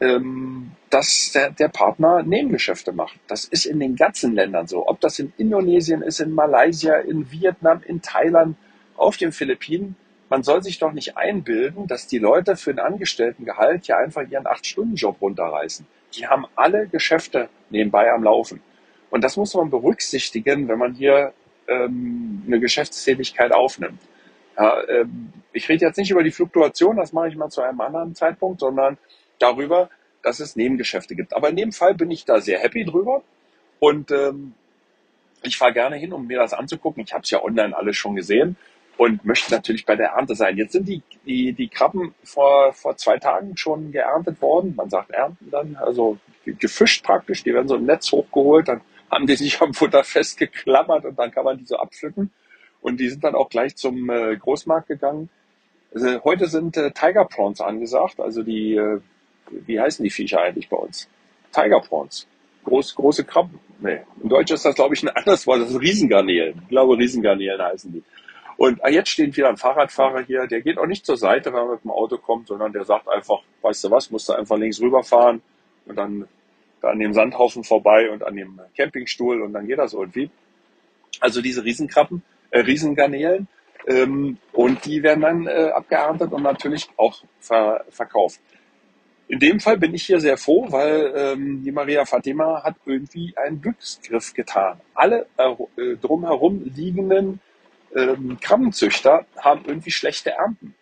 ähm, 0.00 0.72
dass 0.90 1.32
der, 1.32 1.50
der 1.50 1.68
Partner 1.68 2.22
Nebengeschäfte 2.22 2.92
macht. 2.92 3.18
Das 3.26 3.44
ist 3.44 3.66
in 3.66 3.80
den 3.80 3.96
ganzen 3.96 4.34
Ländern 4.34 4.66
so. 4.66 4.86
Ob 4.86 5.00
das 5.00 5.18
in 5.18 5.32
Indonesien 5.36 6.02
ist, 6.02 6.20
in 6.20 6.32
Malaysia, 6.32 6.96
in 6.96 7.30
Vietnam, 7.30 7.82
in 7.84 8.00
Thailand, 8.00 8.56
auf 8.96 9.16
den 9.16 9.32
Philippinen. 9.32 9.96
Man 10.28 10.42
soll 10.42 10.62
sich 10.62 10.78
doch 10.78 10.92
nicht 10.92 11.16
einbilden, 11.16 11.86
dass 11.86 12.06
die 12.06 12.18
Leute 12.18 12.56
für 12.56 12.70
ein 12.70 12.78
Angestelltengehalt 12.78 13.86
ja 13.86 13.96
einfach 13.98 14.28
ihren 14.28 14.46
Acht-Stunden-Job 14.46 15.20
runterreißen. 15.20 15.86
Die 16.14 16.26
haben 16.26 16.46
alle 16.54 16.86
Geschäfte 16.86 17.48
nebenbei 17.70 18.10
am 18.12 18.24
Laufen. 18.24 18.60
Und 19.10 19.24
das 19.24 19.36
muss 19.36 19.54
man 19.54 19.70
berücksichtigen, 19.70 20.68
wenn 20.68 20.78
man 20.78 20.94
hier 20.94 21.32
ähm, 21.66 22.42
eine 22.46 22.60
Geschäftstätigkeit 22.60 23.52
aufnimmt. 23.52 24.00
Ja, 24.58 24.82
ähm, 24.88 25.32
ich 25.52 25.68
rede 25.68 25.86
jetzt 25.86 25.98
nicht 25.98 26.10
über 26.10 26.24
die 26.24 26.32
Fluktuation, 26.32 26.96
das 26.96 27.12
mache 27.12 27.28
ich 27.28 27.36
mal 27.36 27.48
zu 27.48 27.62
einem 27.62 27.80
anderen 27.80 28.14
Zeitpunkt, 28.14 28.60
sondern 28.60 28.98
darüber, 29.38 29.88
dass 30.22 30.40
es 30.40 30.56
Nebengeschäfte 30.56 31.14
gibt. 31.14 31.34
Aber 31.34 31.48
in 31.50 31.56
dem 31.56 31.72
Fall 31.72 31.94
bin 31.94 32.10
ich 32.10 32.24
da 32.24 32.40
sehr 32.40 32.58
happy 32.58 32.84
drüber 32.84 33.22
und 33.78 34.10
ähm, 34.10 34.54
ich 35.42 35.56
fahre 35.56 35.72
gerne 35.72 35.96
hin, 35.96 36.12
um 36.12 36.26
mir 36.26 36.38
das 36.38 36.52
anzugucken. 36.52 37.04
Ich 37.04 37.12
habe 37.12 37.22
es 37.22 37.30
ja 37.30 37.42
online 37.42 37.76
alles 37.76 37.96
schon 37.96 38.16
gesehen 38.16 38.56
und 38.96 39.24
möchte 39.24 39.52
natürlich 39.52 39.86
bei 39.86 39.94
der 39.94 40.08
Ernte 40.08 40.34
sein. 40.34 40.56
Jetzt 40.56 40.72
sind 40.72 40.88
die, 40.88 41.02
die, 41.24 41.52
die 41.52 41.68
Krabben 41.68 42.14
vor, 42.24 42.72
vor 42.72 42.96
zwei 42.96 43.18
Tagen 43.18 43.56
schon 43.56 43.92
geerntet 43.92 44.42
worden. 44.42 44.74
Man 44.74 44.90
sagt 44.90 45.12
ernten 45.12 45.50
dann, 45.52 45.76
also 45.76 46.18
gefischt 46.44 47.04
praktisch. 47.04 47.44
Die 47.44 47.54
werden 47.54 47.68
so 47.68 47.76
im 47.76 47.86
Netz 47.86 48.10
hochgeholt, 48.10 48.66
dann 48.66 48.80
haben 49.10 49.26
die 49.26 49.36
sich 49.36 49.60
am 49.60 49.72
Futter 49.72 50.02
festgeklammert 50.02 51.04
und 51.04 51.16
dann 51.18 51.30
kann 51.30 51.44
man 51.44 51.58
die 51.58 51.64
so 51.64 51.76
abpflücken. 51.76 52.32
Und 52.80 53.00
die 53.00 53.08
sind 53.08 53.24
dann 53.24 53.34
auch 53.34 53.48
gleich 53.48 53.76
zum 53.76 54.08
äh, 54.10 54.36
Großmarkt 54.36 54.88
gegangen. 54.88 55.28
Also, 55.92 56.22
heute 56.24 56.46
sind 56.46 56.76
äh, 56.76 56.90
Tiger 56.92 57.24
Prawns 57.24 57.60
angesagt, 57.60 58.20
also 58.20 58.42
die, 58.42 58.74
äh, 58.74 59.00
wie 59.50 59.80
heißen 59.80 60.02
die 60.02 60.10
Viecher 60.10 60.40
eigentlich 60.40 60.68
bei 60.68 60.76
uns? 60.76 61.08
Tiger 61.52 61.80
Prawns. 61.80 62.26
Groß, 62.64 62.94
große 62.94 63.24
Krabben. 63.24 63.58
Nee, 63.80 64.00
in 64.22 64.28
Deutsch 64.28 64.50
ist 64.50 64.64
das, 64.64 64.74
glaube 64.74 64.94
ich, 64.94 65.02
ein 65.02 65.08
anderes 65.08 65.46
Wort. 65.46 65.60
Das 65.62 65.70
ist 65.70 65.80
Riesengarnelen. 65.80 66.60
Ich 66.62 66.68
glaube, 66.68 66.98
Riesengarnelen 66.98 67.62
heißen 67.62 67.92
die. 67.92 68.02
Und 68.58 68.84
ah, 68.84 68.88
jetzt 68.88 69.10
steht 69.10 69.36
wieder 69.36 69.48
ein 69.48 69.56
Fahrradfahrer 69.56 70.22
hier, 70.22 70.48
der 70.48 70.60
geht 70.60 70.78
auch 70.78 70.86
nicht 70.86 71.06
zur 71.06 71.16
Seite, 71.16 71.52
wenn 71.52 71.60
er 71.60 71.72
mit 71.72 71.84
dem 71.84 71.92
Auto 71.92 72.18
kommt, 72.18 72.48
sondern 72.48 72.72
der 72.72 72.84
sagt 72.84 73.08
einfach, 73.08 73.38
weißt 73.62 73.84
du 73.84 73.90
was, 73.92 74.10
musst 74.10 74.28
du 74.28 74.32
einfach 74.32 74.56
links 74.56 74.80
rüberfahren 74.80 75.40
und 75.86 75.96
dann 75.96 76.26
da 76.80 76.90
an 76.90 76.98
dem 76.98 77.14
Sandhaufen 77.14 77.62
vorbei 77.62 78.10
und 78.10 78.24
an 78.24 78.34
dem 78.34 78.60
Campingstuhl 78.76 79.42
und 79.42 79.52
dann 79.52 79.68
geht 79.68 79.78
das 79.78 79.92
irgendwie. 79.94 80.28
Also 81.20 81.40
diese 81.40 81.64
Riesenkrabben, 81.64 82.22
äh, 82.50 82.60
Riesengarnelen. 82.60 83.48
Ähm, 83.86 84.38
und 84.52 84.84
die 84.84 85.02
werden 85.02 85.20
dann 85.22 85.46
äh, 85.46 85.70
abgeerntet 85.70 86.32
und 86.32 86.42
natürlich 86.42 86.88
auch 86.96 87.22
ver 87.40 87.84
verkauft. 87.90 88.40
In 89.28 89.38
dem 89.40 89.60
Fall 89.60 89.76
bin 89.76 89.94
ich 89.94 90.06
hier 90.06 90.20
sehr 90.20 90.38
froh, 90.38 90.66
weil 90.70 91.12
ähm, 91.14 91.62
die 91.62 91.70
Maria 91.70 92.06
Fatima 92.06 92.62
hat 92.64 92.76
irgendwie 92.86 93.34
einen 93.36 93.60
Glücksgriff 93.60 94.32
getan. 94.32 94.80
Alle 94.94 95.26
äh, 95.36 95.96
drumherum 95.96 96.64
liegenden 96.74 97.40
ähm, 97.94 98.38
Krabbenzüchter 98.40 99.26
haben 99.36 99.64
irgendwie 99.66 99.90
schlechte 99.90 100.30
Ernten. 100.30 100.74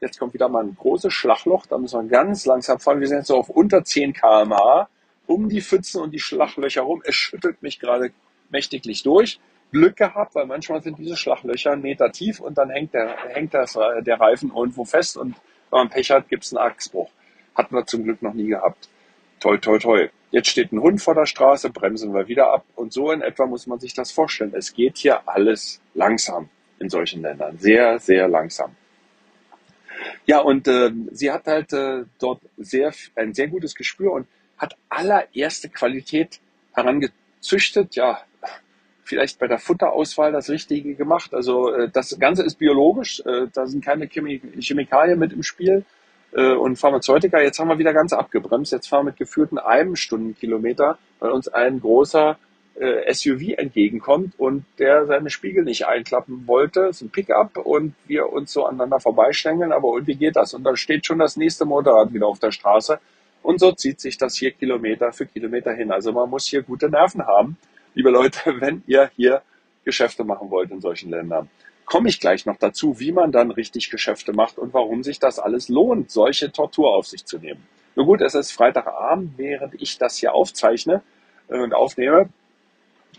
Jetzt 0.00 0.18
kommt 0.18 0.32
wieder 0.32 0.48
mal 0.48 0.62
ein 0.62 0.76
großes 0.76 1.12
Schlagloch, 1.12 1.66
da 1.66 1.76
müssen 1.76 2.00
wir 2.00 2.08
ganz 2.08 2.46
langsam 2.46 2.78
fahren. 2.78 3.00
Wir 3.00 3.08
sind 3.08 3.18
jetzt 3.18 3.26
so 3.26 3.36
auf 3.36 3.48
unter 3.48 3.82
10 3.82 4.12
kmh 4.12 4.88
um 5.26 5.48
die 5.48 5.60
Pfützen 5.60 6.00
und 6.00 6.12
die 6.12 6.20
Schlaglöcher 6.20 6.82
rum. 6.82 7.02
Es 7.04 7.16
schüttelt 7.16 7.62
mich 7.62 7.80
gerade 7.80 8.12
mächtiglich 8.48 9.02
durch. 9.02 9.40
Glück 9.72 9.96
gehabt, 9.96 10.34
weil 10.34 10.46
manchmal 10.46 10.82
sind 10.82 10.98
diese 10.98 11.16
Schlaglöcher 11.16 11.72
einen 11.72 11.82
Meter 11.82 12.10
tief 12.10 12.40
und 12.40 12.56
dann 12.56 12.70
hängt 12.70 12.94
der, 12.94 13.16
hängt 13.28 13.54
das, 13.54 13.76
äh, 13.76 14.02
der 14.02 14.20
Reifen 14.20 14.52
irgendwo 14.54 14.84
fest 14.84 15.16
und 15.16 15.36
wenn 15.70 15.80
man 15.80 15.88
Pech 15.90 16.10
hat, 16.10 16.28
gibt 16.28 16.44
es 16.44 16.54
einen 16.54 16.66
Achsbruch. 16.66 17.10
Hatten 17.54 17.74
wir 17.74 17.84
zum 17.86 18.04
Glück 18.04 18.22
noch 18.22 18.32
nie 18.32 18.46
gehabt. 18.46 18.88
Toll, 19.40 19.58
toll, 19.60 19.78
toll. 19.78 20.10
Jetzt 20.30 20.48
steht 20.48 20.72
ein 20.72 20.80
Hund 20.80 21.02
vor 21.02 21.14
der 21.14 21.26
Straße, 21.26 21.70
bremsen 21.70 22.14
wir 22.14 22.28
wieder 22.28 22.52
ab 22.52 22.64
und 22.74 22.92
so 22.92 23.10
in 23.12 23.22
etwa 23.22 23.46
muss 23.46 23.66
man 23.66 23.78
sich 23.78 23.94
das 23.94 24.10
vorstellen. 24.10 24.52
Es 24.54 24.74
geht 24.74 24.98
hier 24.98 25.28
alles 25.28 25.80
langsam 25.94 26.48
in 26.78 26.88
solchen 26.88 27.22
Ländern. 27.22 27.58
Sehr, 27.58 27.98
sehr 27.98 28.28
langsam. 28.28 28.76
Ja, 30.26 30.40
und 30.40 30.68
äh, 30.68 30.90
sie 31.12 31.30
hat 31.30 31.46
halt 31.46 31.72
äh, 31.72 32.04
dort 32.18 32.40
sehr, 32.56 32.92
ein 33.16 33.34
sehr 33.34 33.48
gutes 33.48 33.74
Gespür 33.74 34.12
und 34.12 34.26
hat 34.56 34.76
allererste 34.88 35.68
Qualität 35.68 36.40
herangezüchtet. 36.74 37.96
Ja, 37.96 38.20
vielleicht 39.08 39.38
bei 39.38 39.46
der 39.46 39.58
Futterauswahl 39.58 40.32
das 40.32 40.50
Richtige 40.50 40.94
gemacht. 40.94 41.34
Also 41.34 41.72
äh, 41.72 41.88
das 41.88 42.18
Ganze 42.20 42.44
ist 42.44 42.56
biologisch, 42.56 43.20
äh, 43.24 43.46
da 43.52 43.66
sind 43.66 43.84
keine 43.84 44.06
Chemikalien 44.06 45.18
mit 45.18 45.32
im 45.32 45.42
Spiel 45.42 45.84
äh, 46.32 46.52
und 46.52 46.76
Pharmazeutika. 46.76 47.40
Jetzt 47.40 47.58
haben 47.58 47.68
wir 47.68 47.78
wieder 47.78 47.94
ganz 47.94 48.12
abgebremst. 48.12 48.72
Jetzt 48.72 48.88
fahren 48.88 49.06
wir 49.06 49.12
mit 49.12 49.16
geführten 49.16 49.58
einem 49.58 49.96
Stundenkilometer, 49.96 50.98
weil 51.20 51.30
uns 51.30 51.48
ein 51.48 51.80
großer 51.80 52.38
äh, 52.78 53.12
SUV 53.12 53.56
entgegenkommt 53.56 54.34
und 54.38 54.64
der 54.78 55.06
seine 55.06 55.30
Spiegel 55.30 55.64
nicht 55.64 55.86
einklappen 55.86 56.46
wollte. 56.46 56.82
Es 56.82 56.96
ist 56.96 57.02
ein 57.02 57.10
Pickup 57.10 57.56
und 57.56 57.94
wir 58.06 58.30
uns 58.30 58.52
so 58.52 58.66
aneinander 58.66 59.00
vorbeischlängeln, 59.00 59.72
aber 59.72 59.88
irgendwie 59.94 60.16
geht 60.16 60.36
das. 60.36 60.52
Und 60.52 60.64
da 60.64 60.76
steht 60.76 61.06
schon 61.06 61.18
das 61.18 61.36
nächste 61.36 61.64
Motorrad 61.64 62.12
wieder 62.12 62.26
auf 62.26 62.38
der 62.38 62.52
Straße. 62.52 63.00
Und 63.42 63.60
so 63.60 63.72
zieht 63.72 64.00
sich 64.00 64.18
das 64.18 64.36
hier 64.36 64.50
Kilometer 64.50 65.12
für 65.12 65.24
Kilometer 65.24 65.72
hin. 65.72 65.90
Also 65.90 66.12
man 66.12 66.28
muss 66.28 66.46
hier 66.46 66.62
gute 66.62 66.90
Nerven 66.90 67.26
haben 67.26 67.56
liebe 67.94 68.10
Leute, 68.10 68.40
wenn 68.60 68.82
ihr 68.86 69.10
hier 69.16 69.42
Geschäfte 69.84 70.24
machen 70.24 70.50
wollt 70.50 70.70
in 70.70 70.80
solchen 70.80 71.10
Ländern. 71.10 71.48
Komme 71.84 72.10
ich 72.10 72.20
gleich 72.20 72.44
noch 72.44 72.56
dazu, 72.58 73.00
wie 73.00 73.12
man 73.12 73.32
dann 73.32 73.50
richtig 73.50 73.90
Geschäfte 73.90 74.34
macht 74.34 74.58
und 74.58 74.74
warum 74.74 75.02
sich 75.02 75.18
das 75.18 75.38
alles 75.38 75.70
lohnt, 75.70 76.10
solche 76.10 76.52
Tortur 76.52 76.94
auf 76.94 77.06
sich 77.06 77.24
zu 77.24 77.38
nehmen. 77.38 77.66
Nun 77.96 78.06
gut, 78.06 78.20
es 78.20 78.34
ist 78.34 78.52
Freitagabend, 78.52 79.38
während 79.38 79.80
ich 79.80 79.96
das 79.96 80.18
hier 80.18 80.34
aufzeichne 80.34 81.02
äh, 81.48 81.58
und 81.58 81.72
aufnehme. 81.72 82.28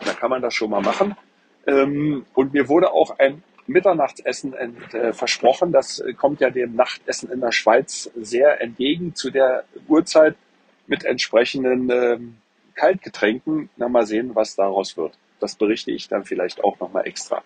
Da 0.05 0.13
kann 0.13 0.29
man 0.29 0.41
das 0.41 0.53
schon 0.53 0.69
mal 0.69 0.81
machen. 0.81 1.17
Ähm, 1.65 2.25
und 2.35 2.53
mir 2.53 2.69
wurde 2.69 2.91
auch 2.91 3.17
ein 3.17 3.43
Mitternachtsessen 3.65 4.53
äh, 4.53 5.13
versprochen. 5.13 5.71
Das 5.71 6.03
kommt 6.17 6.39
ja 6.39 6.49
dem 6.49 6.75
Nachtessen 6.75 7.31
in 7.31 7.41
der 7.41 7.51
Schweiz 7.51 8.09
sehr 8.15 8.61
entgegen 8.61 9.15
zu 9.15 9.31
der 9.31 9.63
Uhrzeit 9.87 10.35
mit 10.87 11.03
entsprechenden 11.03 11.89
ähm, 11.89 12.37
Kaltgetränken. 12.79 13.69
Na, 13.75 13.89
mal 13.89 14.05
sehen, 14.05 14.35
was 14.35 14.55
daraus 14.55 14.95
wird. 14.95 15.17
Das 15.39 15.55
berichte 15.55 15.91
ich 15.91 16.07
dann 16.07 16.23
vielleicht 16.23 16.63
auch 16.63 16.79
nochmal 16.79 17.07
extra. 17.07 17.43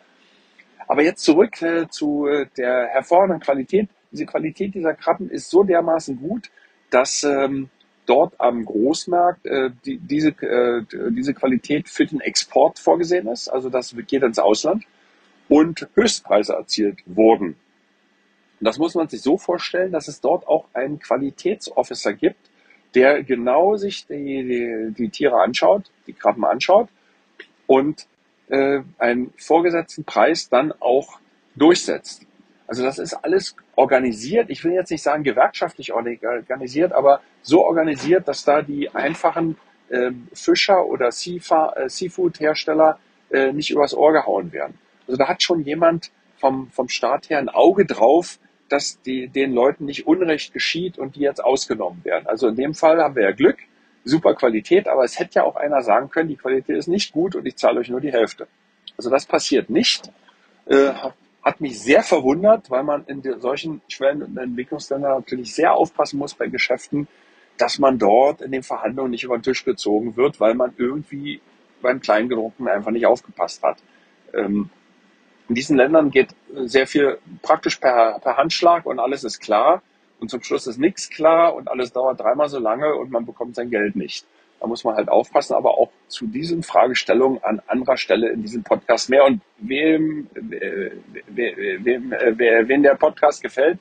Aber 0.88 1.04
jetzt 1.04 1.24
zurück 1.24 1.62
äh, 1.62 1.88
zu 1.90 2.28
äh, 2.28 2.46
der 2.58 2.88
hervorragenden 2.88 3.40
Qualität. 3.40 3.90
Diese 4.12 4.26
Qualität 4.26 4.76
dieser 4.76 4.94
Krabben 4.94 5.30
ist 5.30 5.50
so 5.50 5.64
dermaßen 5.64 6.20
gut, 6.20 6.52
dass 6.92 7.24
ähm, 7.24 7.70
dort 8.06 8.40
am 8.40 8.64
Großmarkt 8.64 9.46
äh, 9.46 9.72
die, 9.86 9.98
diese, 9.98 10.30
äh, 10.30 10.84
diese 11.12 11.34
Qualität 11.34 11.90
für 11.90 12.06
den 12.06 12.22
Export 12.22 12.78
vorgesehen 12.78 13.28
ist. 13.28 13.48
Also 13.48 13.70
das 13.70 13.96
geht 14.08 14.22
ins 14.22 14.38
Ausland 14.38 14.84
und 15.50 15.88
Höchstpreise 15.96 16.54
erzielt 16.54 17.00
wurden. 17.06 17.56
Das 18.60 18.78
muss 18.78 18.94
man 18.94 19.08
sich 19.08 19.22
so 19.22 19.38
vorstellen, 19.38 19.92
dass 19.92 20.08
es 20.08 20.22
dort 20.22 20.48
auch 20.48 20.68
einen 20.74 21.00
Qualitätsofficer 21.00 22.14
gibt, 22.14 22.50
der 22.96 23.24
genau 23.24 23.76
sich 23.76 24.06
die, 24.08 24.44
die, 24.44 24.94
die 24.98 25.10
Tiere 25.10 25.42
anschaut, 25.42 25.92
die 26.08 26.14
Krabben 26.14 26.46
anschaut 26.46 26.90
und 27.68 28.08
äh, 28.50 28.82
einen 28.98 29.34
vorgesetzten 29.38 30.04
Preis 30.04 30.50
dann 30.50 30.72
auch 30.80 31.20
durchsetzt. 31.56 32.26
Also 32.68 32.84
das 32.84 33.00
ist 33.00 33.14
alles 33.14 33.56
organisiert. 33.76 34.50
Ich 34.50 34.64
will 34.64 34.74
jetzt 34.74 34.92
nicht 34.92 35.04
sagen 35.04 35.24
gewerkschaftlich 35.24 35.94
organisiert, 35.94 36.94
aber 36.94 37.22
so 37.42 37.66
organisiert, 37.66 38.28
dass 38.28 38.46
da 38.46 38.62
die 38.62 38.90
einfachen 38.90 39.58
äh, 39.90 40.12
Fischer 40.34 40.86
oder 40.86 41.08
äh, 41.08 41.90
Seafood-Hersteller 41.90 43.00
äh, 43.32 43.52
nicht 43.52 43.72
übers 43.72 43.94
Ohr 43.94 44.14
gehauen 44.14 44.52
werden. 44.54 44.78
Also 45.08 45.18
da 45.18 45.28
hat 45.28 45.44
schon 45.44 45.64
jemand 45.64 46.12
vom, 46.38 46.70
vom 46.72 46.90
Staat 46.90 47.30
her 47.30 47.40
ein 47.40 47.50
Auge 47.50 47.86
drauf, 47.86 48.40
dass 48.74 49.00
die, 49.04 49.28
den 49.28 49.54
Leuten 49.54 49.86
nicht 49.86 50.08
Unrecht 50.08 50.52
geschieht 50.52 50.98
und 50.98 51.16
die 51.16 51.20
jetzt 51.20 51.44
ausgenommen 51.44 52.04
werden. 52.04 52.26
Also 52.26 52.48
in 52.48 52.56
dem 52.56 52.74
Fall 52.74 53.00
haben 53.00 53.16
wir 53.16 53.22
ja 53.22 53.32
Glück, 53.32 53.58
super 54.04 54.34
Qualität, 54.34 54.88
aber 54.88 55.04
es 55.04 55.20
hätte 55.20 55.36
ja 55.36 55.44
auch 55.44 55.56
einer 55.56 55.84
sagen 55.84 56.10
können, 56.10 56.30
die 56.30 56.38
Qualität 56.38 56.76
ist 56.76 56.88
nicht 56.88 57.14
gut 57.14 57.36
und 57.36 57.46
ich 57.46 57.56
zahle 57.56 57.82
euch 57.82 57.90
nur 57.90 58.02
die 58.02 58.12
Hälfte. 58.12 58.48
Also 58.98 59.12
das 59.12 59.28
passiert 59.28 59.70
nicht. 59.70 60.12
Äh, 60.66 60.92
hat 61.44 61.62
mich 61.62 61.80
sehr 61.80 62.02
verwundert, 62.02 62.72
weil 62.72 62.82
man 62.82 63.06
in 63.06 63.22
solchen 63.40 63.82
Schwellen- 63.90 64.24
und 64.24 64.38
Entwicklungsländern 64.38 65.20
natürlich 65.20 65.54
sehr 65.54 65.76
aufpassen 65.76 66.18
muss 66.18 66.34
bei 66.34 66.48
Geschäften, 66.48 67.08
dass 67.58 67.78
man 67.78 68.00
dort 68.00 68.42
in 68.42 68.52
den 68.52 68.64
Verhandlungen 68.64 69.12
nicht 69.12 69.24
über 69.24 69.38
den 69.38 69.44
Tisch 69.44 69.64
gezogen 69.64 70.18
wird, 70.18 70.40
weil 70.40 70.56
man 70.56 70.74
irgendwie 70.78 71.42
beim 71.84 72.00
Kleingedruckten 72.00 72.68
einfach 72.68 72.90
nicht 72.90 73.06
aufgepasst 73.06 73.62
hat. 73.62 73.78
Ähm, 74.34 74.72
in 75.50 75.56
diesen 75.56 75.78
Ländern 75.78 76.12
geht 76.12 76.30
sehr 76.54 76.88
viel 76.88 77.18
praktisch 77.42 77.78
per, 77.78 78.20
per 78.20 78.38
Handschlag 78.38 78.86
und 78.86 79.00
alles 79.00 79.24
ist 79.24 79.40
klar. 79.40 79.82
Und 80.20 80.30
zum 80.30 80.42
Schluss 80.42 80.68
ist 80.68 80.78
nichts 80.78 81.10
klar 81.10 81.54
und 81.54 81.70
alles 81.70 81.92
dauert 81.92 82.20
dreimal 82.20 82.48
so 82.48 82.60
lange 82.60 82.96
und 82.96 83.12
man 83.12 83.26
bekommt 83.26 83.56
sein 83.56 83.70
Geld 83.70 83.96
nicht. 83.96 84.26
Da 84.62 84.68
muss 84.68 84.86
man 84.86 84.96
halt 84.96 85.10
aufpassen, 85.10 85.56
aber 85.56 85.78
auch 85.78 85.90
zu 86.08 86.26
diesen 86.28 86.64
Fragestellungen 86.64 87.44
an 87.44 87.62
anderer 87.68 87.98
Stelle 87.98 88.30
in 88.30 88.42
diesem 88.42 88.64
Podcast 88.64 89.10
mehr. 89.10 89.26
Und 89.26 89.42
wem, 89.58 90.30
äh, 90.36 90.92
wem, 91.28 92.14
äh, 92.14 92.68
wem 92.70 92.84
der 92.84 92.96
Podcast 92.96 93.42
gefällt, 93.42 93.80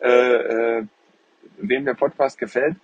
äh, 0.00 0.08
äh, 0.78 0.86
wem 1.58 1.84
der 1.84 1.92
Podcast 1.92 2.38
gefällt, 2.38 2.76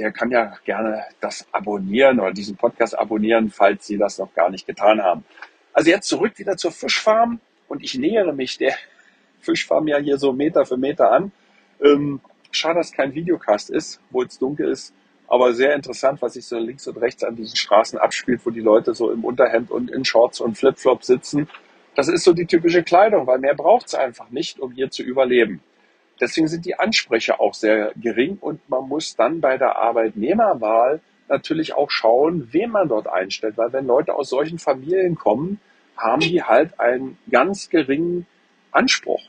der 0.00 0.10
kann 0.10 0.32
ja 0.32 0.56
gerne 0.64 1.04
das 1.20 1.46
abonnieren 1.52 2.18
oder 2.18 2.32
diesen 2.32 2.56
Podcast 2.56 2.98
abonnieren, 2.98 3.50
falls 3.50 3.86
Sie 3.86 3.96
das 3.96 4.18
noch 4.18 4.34
gar 4.34 4.50
nicht 4.50 4.66
getan 4.66 5.00
haben. 5.00 5.24
Also 5.72 5.90
jetzt 5.90 6.08
zurück 6.08 6.36
wieder 6.38 6.56
zur 6.56 6.72
Fischfarm 6.72 7.38
und 7.70 7.84
ich 7.84 7.96
nähere 7.96 8.34
mich 8.34 8.58
der 8.58 8.74
Fischfarm 9.40 9.88
ja 9.88 9.96
hier 9.96 10.18
so 10.18 10.32
Meter 10.32 10.66
für 10.66 10.76
Meter 10.76 11.12
an. 11.12 11.32
Ähm, 11.82 12.20
schade, 12.50 12.80
dass 12.80 12.92
kein 12.92 13.14
Videocast 13.14 13.70
ist, 13.70 14.00
wo 14.10 14.22
es 14.22 14.38
dunkel 14.38 14.68
ist, 14.68 14.92
aber 15.28 15.54
sehr 15.54 15.74
interessant, 15.74 16.20
was 16.20 16.34
sich 16.34 16.44
so 16.44 16.58
links 16.58 16.86
und 16.88 16.98
rechts 16.98 17.22
an 17.24 17.36
diesen 17.36 17.56
Straßen 17.56 17.98
abspielt, 17.98 18.40
wo 18.44 18.50
die 18.50 18.60
Leute 18.60 18.92
so 18.92 19.10
im 19.10 19.24
Unterhemd 19.24 19.70
und 19.70 19.90
in 19.90 20.04
Shorts 20.04 20.40
und 20.40 20.58
Flipflops 20.58 21.06
sitzen. 21.06 21.48
Das 21.94 22.08
ist 22.08 22.24
so 22.24 22.32
die 22.32 22.46
typische 22.46 22.82
Kleidung, 22.82 23.26
weil 23.26 23.38
mehr 23.38 23.54
braucht 23.54 23.86
es 23.86 23.94
einfach 23.94 24.30
nicht, 24.30 24.58
um 24.58 24.72
hier 24.72 24.90
zu 24.90 25.02
überleben. 25.02 25.62
Deswegen 26.20 26.48
sind 26.48 26.66
die 26.66 26.78
Ansprüche 26.78 27.40
auch 27.40 27.54
sehr 27.54 27.92
gering 27.96 28.36
und 28.40 28.68
man 28.68 28.88
muss 28.88 29.16
dann 29.16 29.40
bei 29.40 29.56
der 29.56 29.76
Arbeitnehmerwahl 29.76 31.00
natürlich 31.28 31.74
auch 31.74 31.90
schauen, 31.90 32.48
wen 32.50 32.70
man 32.70 32.88
dort 32.88 33.06
einstellt, 33.06 33.56
weil 33.56 33.72
wenn 33.72 33.86
Leute 33.86 34.14
aus 34.14 34.28
solchen 34.28 34.58
Familien 34.58 35.14
kommen, 35.14 35.60
haben 36.00 36.20
die 36.20 36.42
halt 36.42 36.78
einen 36.80 37.18
ganz 37.30 37.68
geringen 37.68 38.26
Anspruch. 38.72 39.22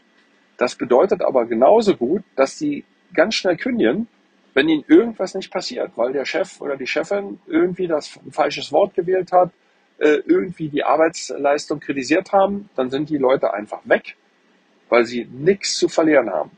Das 0.58 0.76
bedeutet 0.76 1.22
aber 1.22 1.46
genauso 1.46 1.96
gut, 1.96 2.24
dass 2.36 2.58
sie 2.58 2.86
ganz 3.14 3.36
schnell 3.36 3.58
kündigen, 3.58 4.08
wenn 4.54 4.70
ihnen 4.70 4.84
irgendwas 4.88 5.34
nicht 5.34 5.52
passiert, 5.52 5.92
weil 5.96 6.14
der 6.14 6.26
Chef 6.26 6.62
oder 6.62 6.78
die 6.78 6.88
Chefin 6.88 7.40
irgendwie 7.48 7.88
das 7.88 8.20
falsches 8.32 8.72
Wort 8.72 8.94
gewählt 8.94 9.32
hat, 9.32 9.52
äh, 9.98 10.22
irgendwie 10.26 10.70
die 10.70 10.84
Arbeitsleistung 10.84 11.80
kritisiert 11.80 12.32
haben, 12.32 12.70
dann 12.76 12.90
sind 12.90 13.10
die 13.10 13.18
Leute 13.18 13.54
einfach 13.54 13.82
weg, 13.86 14.16
weil 14.90 15.06
sie 15.06 15.26
nichts 15.26 15.78
zu 15.78 15.88
verlieren 15.88 16.30
haben. 16.30 16.52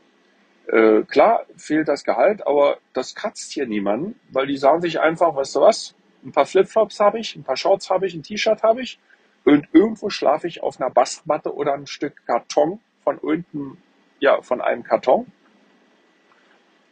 Äh, 0.66 1.02
klar 1.02 1.44
fehlt 1.56 1.88
das 1.88 2.04
Gehalt, 2.04 2.46
aber 2.46 2.78
das 2.94 3.14
kratzt 3.14 3.52
hier 3.52 3.66
niemanden, 3.66 4.18
weil 4.30 4.46
die 4.46 4.56
sagen 4.56 4.80
sich 4.80 4.98
einfach, 4.98 5.36
weißt 5.36 5.56
du 5.56 5.60
was, 5.60 5.94
ein 6.24 6.32
paar 6.32 6.46
Flipflops 6.46 7.00
habe 7.00 7.18
ich, 7.18 7.36
ein 7.36 7.44
paar 7.44 7.56
Shorts 7.56 7.90
habe 7.90 8.06
ich, 8.06 8.14
ein 8.14 8.22
T-Shirt 8.22 8.62
habe 8.62 8.80
ich 8.80 8.98
und 9.44 9.68
irgendwo 9.72 10.10
schlafe 10.10 10.46
ich 10.46 10.62
auf 10.62 10.80
einer 10.80 10.90
Bastmatte 10.90 11.54
oder 11.54 11.74
ein 11.74 11.86
Stück 11.86 12.24
Karton 12.26 12.80
von 13.02 13.18
unten, 13.18 13.78
ja, 14.18 14.40
von 14.42 14.60
einem 14.60 14.82
Karton 14.82 15.26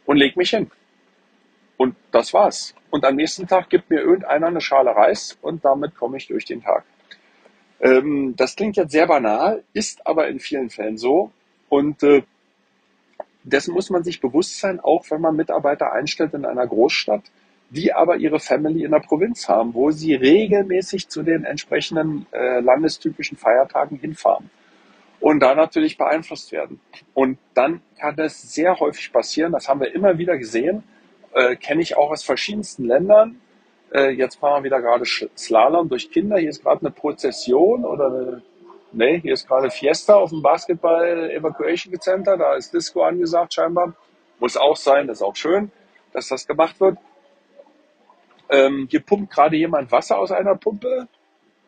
und 0.05 0.17
leg 0.17 0.37
mich 0.37 0.51
hin. 0.51 0.69
Und 1.77 1.95
das 2.11 2.33
war's. 2.33 2.75
Und 2.91 3.05
am 3.05 3.15
nächsten 3.15 3.47
Tag 3.47 3.69
gibt 3.69 3.89
mir 3.89 4.01
irgendeiner 4.01 4.47
eine 4.47 4.61
Schale 4.61 4.91
Reis 4.91 5.37
und 5.41 5.65
damit 5.65 5.95
komme 5.95 6.17
ich 6.17 6.27
durch 6.27 6.45
den 6.45 6.61
Tag. 6.61 6.83
Ähm, 7.81 8.35
das 8.37 8.55
klingt 8.55 8.77
jetzt 8.77 8.91
sehr 8.91 9.07
banal, 9.07 9.63
ist 9.73 10.05
aber 10.05 10.27
in 10.27 10.39
vielen 10.39 10.69
Fällen 10.69 10.97
so. 10.97 11.31
Und 11.69 12.03
äh, 12.03 12.21
dessen 13.43 13.73
muss 13.73 13.89
man 13.89 14.03
sich 14.03 14.21
bewusst 14.21 14.59
sein, 14.59 14.79
auch 14.79 15.09
wenn 15.09 15.21
man 15.21 15.35
Mitarbeiter 15.35 15.91
einstellt 15.91 16.33
in 16.33 16.45
einer 16.45 16.67
Großstadt, 16.67 17.23
die 17.73 17.91
aber 17.91 18.17
ihre 18.17 18.39
Family 18.39 18.83
in 18.83 18.91
der 18.91 18.99
Provinz 18.99 19.49
haben, 19.49 19.73
wo 19.73 19.89
sie 19.89 20.13
regelmäßig 20.13 21.09
zu 21.09 21.23
den 21.23 21.43
entsprechenden 21.43 22.27
äh, 22.31 22.59
landestypischen 22.59 23.37
Feiertagen 23.37 23.97
hinfahren 23.97 24.51
und 25.19 25.39
da 25.39 25.55
natürlich 25.55 25.97
beeinflusst 25.97 26.51
werden. 26.51 26.79
Und 27.13 27.39
dann 27.55 27.81
kann 27.99 28.15
es 28.19 28.53
sehr 28.53 28.79
häufig 28.79 29.11
passieren, 29.11 29.53
das 29.53 29.67
haben 29.67 29.79
wir 29.79 29.95
immer 29.95 30.17
wieder 30.17 30.37
gesehen, 30.37 30.83
äh, 31.33 31.55
kenne 31.55 31.81
ich 31.81 31.97
auch 31.97 32.11
aus 32.11 32.23
verschiedensten 32.23 32.85
Ländern. 32.85 33.41
Äh, 33.91 34.09
jetzt 34.11 34.35
fahren 34.35 34.61
wir 34.61 34.65
wieder 34.65 34.81
gerade 34.81 35.05
Slalom 35.05 35.89
durch 35.89 36.11
Kinder. 36.11 36.37
Hier 36.37 36.49
ist 36.49 36.63
gerade 36.63 36.81
eine 36.81 36.91
Prozession 36.91 37.85
oder 37.85 38.07
eine, 38.07 38.41
nee, 38.91 39.19
hier 39.19 39.33
ist 39.33 39.47
gerade 39.47 39.71
Fiesta 39.71 40.13
auf 40.13 40.29
dem 40.29 40.43
Basketball 40.43 41.31
Evacuation 41.31 41.99
Center. 41.99 42.37
Da 42.37 42.53
ist 42.55 42.71
Disco 42.71 43.01
angesagt 43.01 43.55
scheinbar. 43.55 43.95
Muss 44.39 44.57
auch 44.57 44.75
sein, 44.75 45.07
das 45.07 45.19
ist 45.19 45.23
auch 45.23 45.35
schön, 45.35 45.71
dass 46.11 46.27
das 46.27 46.45
gemacht 46.45 46.79
wird. 46.79 46.97
Ähm, 48.53 48.87
hier 48.89 49.01
pumpt 49.01 49.33
gerade 49.33 49.57
jemand 49.57 49.91
Wasser 49.91 50.17
aus 50.17 50.31
einer 50.31 50.55
Pumpe. 50.55 51.07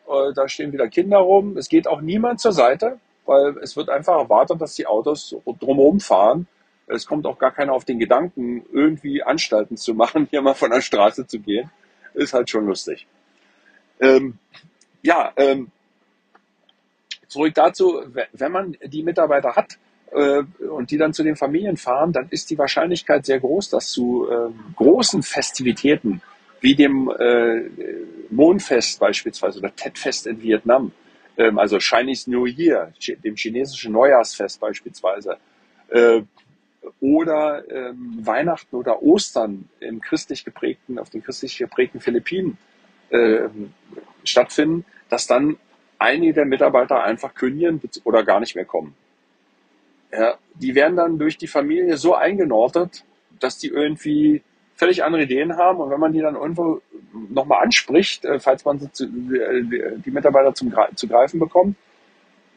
Äh, 0.08 0.32
da 0.34 0.48
stehen 0.48 0.72
wieder 0.72 0.88
Kinder 0.88 1.18
rum. 1.18 1.56
Es 1.56 1.68
geht 1.68 1.88
auch 1.88 2.00
niemand 2.00 2.40
zur 2.40 2.52
Seite, 2.52 2.98
weil 3.26 3.58
es 3.58 3.76
wird 3.76 3.90
einfach 3.90 4.18
erwartet, 4.18 4.60
dass 4.60 4.74
die 4.74 4.86
Autos 4.86 5.36
drumherum 5.44 6.00
fahren 6.00 6.46
es 6.86 7.06
kommt 7.06 7.26
auch 7.26 7.38
gar 7.38 7.52
keiner 7.52 7.72
auf 7.72 7.84
den 7.84 7.98
Gedanken, 7.98 8.64
irgendwie 8.72 9.22
Anstalten 9.22 9.76
zu 9.76 9.94
machen, 9.94 10.28
hier 10.30 10.40
mal 10.42 10.54
von 10.54 10.70
der 10.70 10.80
Straße 10.80 11.26
zu 11.26 11.40
gehen. 11.40 11.70
Ist 12.14 12.32
halt 12.32 12.48
schon 12.48 12.66
lustig. 12.66 13.06
Ähm, 14.00 14.38
ja, 15.02 15.32
ähm, 15.36 15.70
zurück 17.26 17.54
dazu, 17.54 18.02
wenn 18.32 18.52
man 18.52 18.76
die 18.84 19.02
Mitarbeiter 19.02 19.56
hat 19.56 19.78
äh, 20.12 20.42
und 20.64 20.90
die 20.90 20.96
dann 20.96 21.12
zu 21.12 21.24
den 21.24 21.36
Familien 21.36 21.76
fahren, 21.76 22.12
dann 22.12 22.28
ist 22.30 22.50
die 22.50 22.58
Wahrscheinlichkeit 22.58 23.26
sehr 23.26 23.40
groß, 23.40 23.70
dass 23.70 23.88
zu 23.88 24.28
äh, 24.30 24.50
großen 24.76 25.22
Festivitäten 25.22 26.22
wie 26.60 26.74
dem 26.74 27.10
äh, 27.10 27.62
Mondfest 28.30 28.98
beispielsweise 29.00 29.58
oder 29.58 29.74
Tet-Fest 29.74 30.26
in 30.26 30.42
Vietnam, 30.42 30.92
ähm, 31.36 31.58
also 31.58 31.78
Chinese 31.78 32.30
New 32.30 32.46
Year, 32.46 32.92
dem 33.24 33.36
chinesischen 33.36 33.92
Neujahrsfest 33.92 34.60
beispielsweise, 34.60 35.38
äh, 35.88 36.22
oder 37.00 37.64
ähm, 37.70 38.20
Weihnachten 38.22 38.76
oder 38.76 39.02
Ostern 39.02 39.68
im 39.80 40.00
christlich 40.00 40.44
geprägten, 40.44 40.98
auf 40.98 41.10
den 41.10 41.22
christlich 41.22 41.58
geprägten 41.58 42.00
Philippinen 42.00 42.58
äh, 43.10 43.48
stattfinden, 44.24 44.84
dass 45.08 45.26
dann 45.26 45.58
einige 45.98 46.34
der 46.34 46.44
Mitarbeiter 46.46 47.02
einfach 47.02 47.34
kündigen 47.34 47.80
oder 48.04 48.24
gar 48.24 48.40
nicht 48.40 48.54
mehr 48.54 48.64
kommen. 48.64 48.94
Ja, 50.12 50.38
die 50.54 50.74
werden 50.74 50.96
dann 50.96 51.18
durch 51.18 51.36
die 51.36 51.46
Familie 51.46 51.96
so 51.96 52.14
eingenordet, 52.14 53.04
dass 53.40 53.58
die 53.58 53.68
irgendwie 53.68 54.42
völlig 54.76 55.02
andere 55.02 55.22
Ideen 55.22 55.56
haben 55.56 55.80
und 55.80 55.90
wenn 55.90 56.00
man 56.00 56.12
die 56.12 56.20
dann 56.20 56.36
irgendwo 56.36 56.80
nochmal 57.30 57.64
anspricht, 57.64 58.24
äh, 58.24 58.38
falls 58.38 58.64
man 58.64 58.78
sie 58.78 58.92
zu, 58.92 59.04
äh, 59.04 59.62
die 60.04 60.10
Mitarbeiter 60.10 60.54
zum, 60.54 60.74
zu 60.94 61.08
greifen 61.08 61.40
bekommt, 61.40 61.76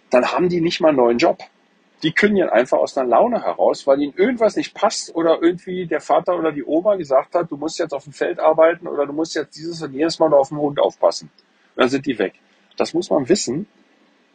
dann 0.09 0.31
haben 0.31 0.49
die 0.49 0.61
nicht 0.61 0.81
mal 0.81 0.89
einen 0.89 0.97
neuen 0.97 1.17
Job 1.17 1.39
die 2.03 2.13
kündigen 2.13 2.49
einfach 2.49 2.77
aus 2.77 2.97
einer 2.97 3.09
Laune 3.09 3.43
heraus, 3.43 3.85
weil 3.85 4.01
ihnen 4.01 4.13
irgendwas 4.15 4.55
nicht 4.55 4.73
passt 4.73 5.13
oder 5.15 5.41
irgendwie 5.41 5.85
der 5.85 5.99
Vater 5.99 6.37
oder 6.37 6.51
die 6.51 6.63
Oma 6.63 6.95
gesagt 6.95 7.35
hat, 7.35 7.51
du 7.51 7.57
musst 7.57 7.79
jetzt 7.79 7.93
auf 7.93 8.05
dem 8.05 8.13
Feld 8.13 8.39
arbeiten 8.39 8.87
oder 8.87 9.05
du 9.05 9.13
musst 9.13 9.35
jetzt 9.35 9.57
dieses 9.57 9.81
und 9.81 9.93
jedes 9.93 10.19
Mal 10.19 10.33
auf 10.33 10.49
den 10.49 10.57
Hund 10.59 10.79
aufpassen. 10.79 11.29
Und 11.75 11.81
dann 11.81 11.89
sind 11.89 12.05
die 12.05 12.17
weg. 12.17 12.33
Das 12.77 12.93
muss 12.93 13.09
man 13.09 13.27
wissen. 13.27 13.67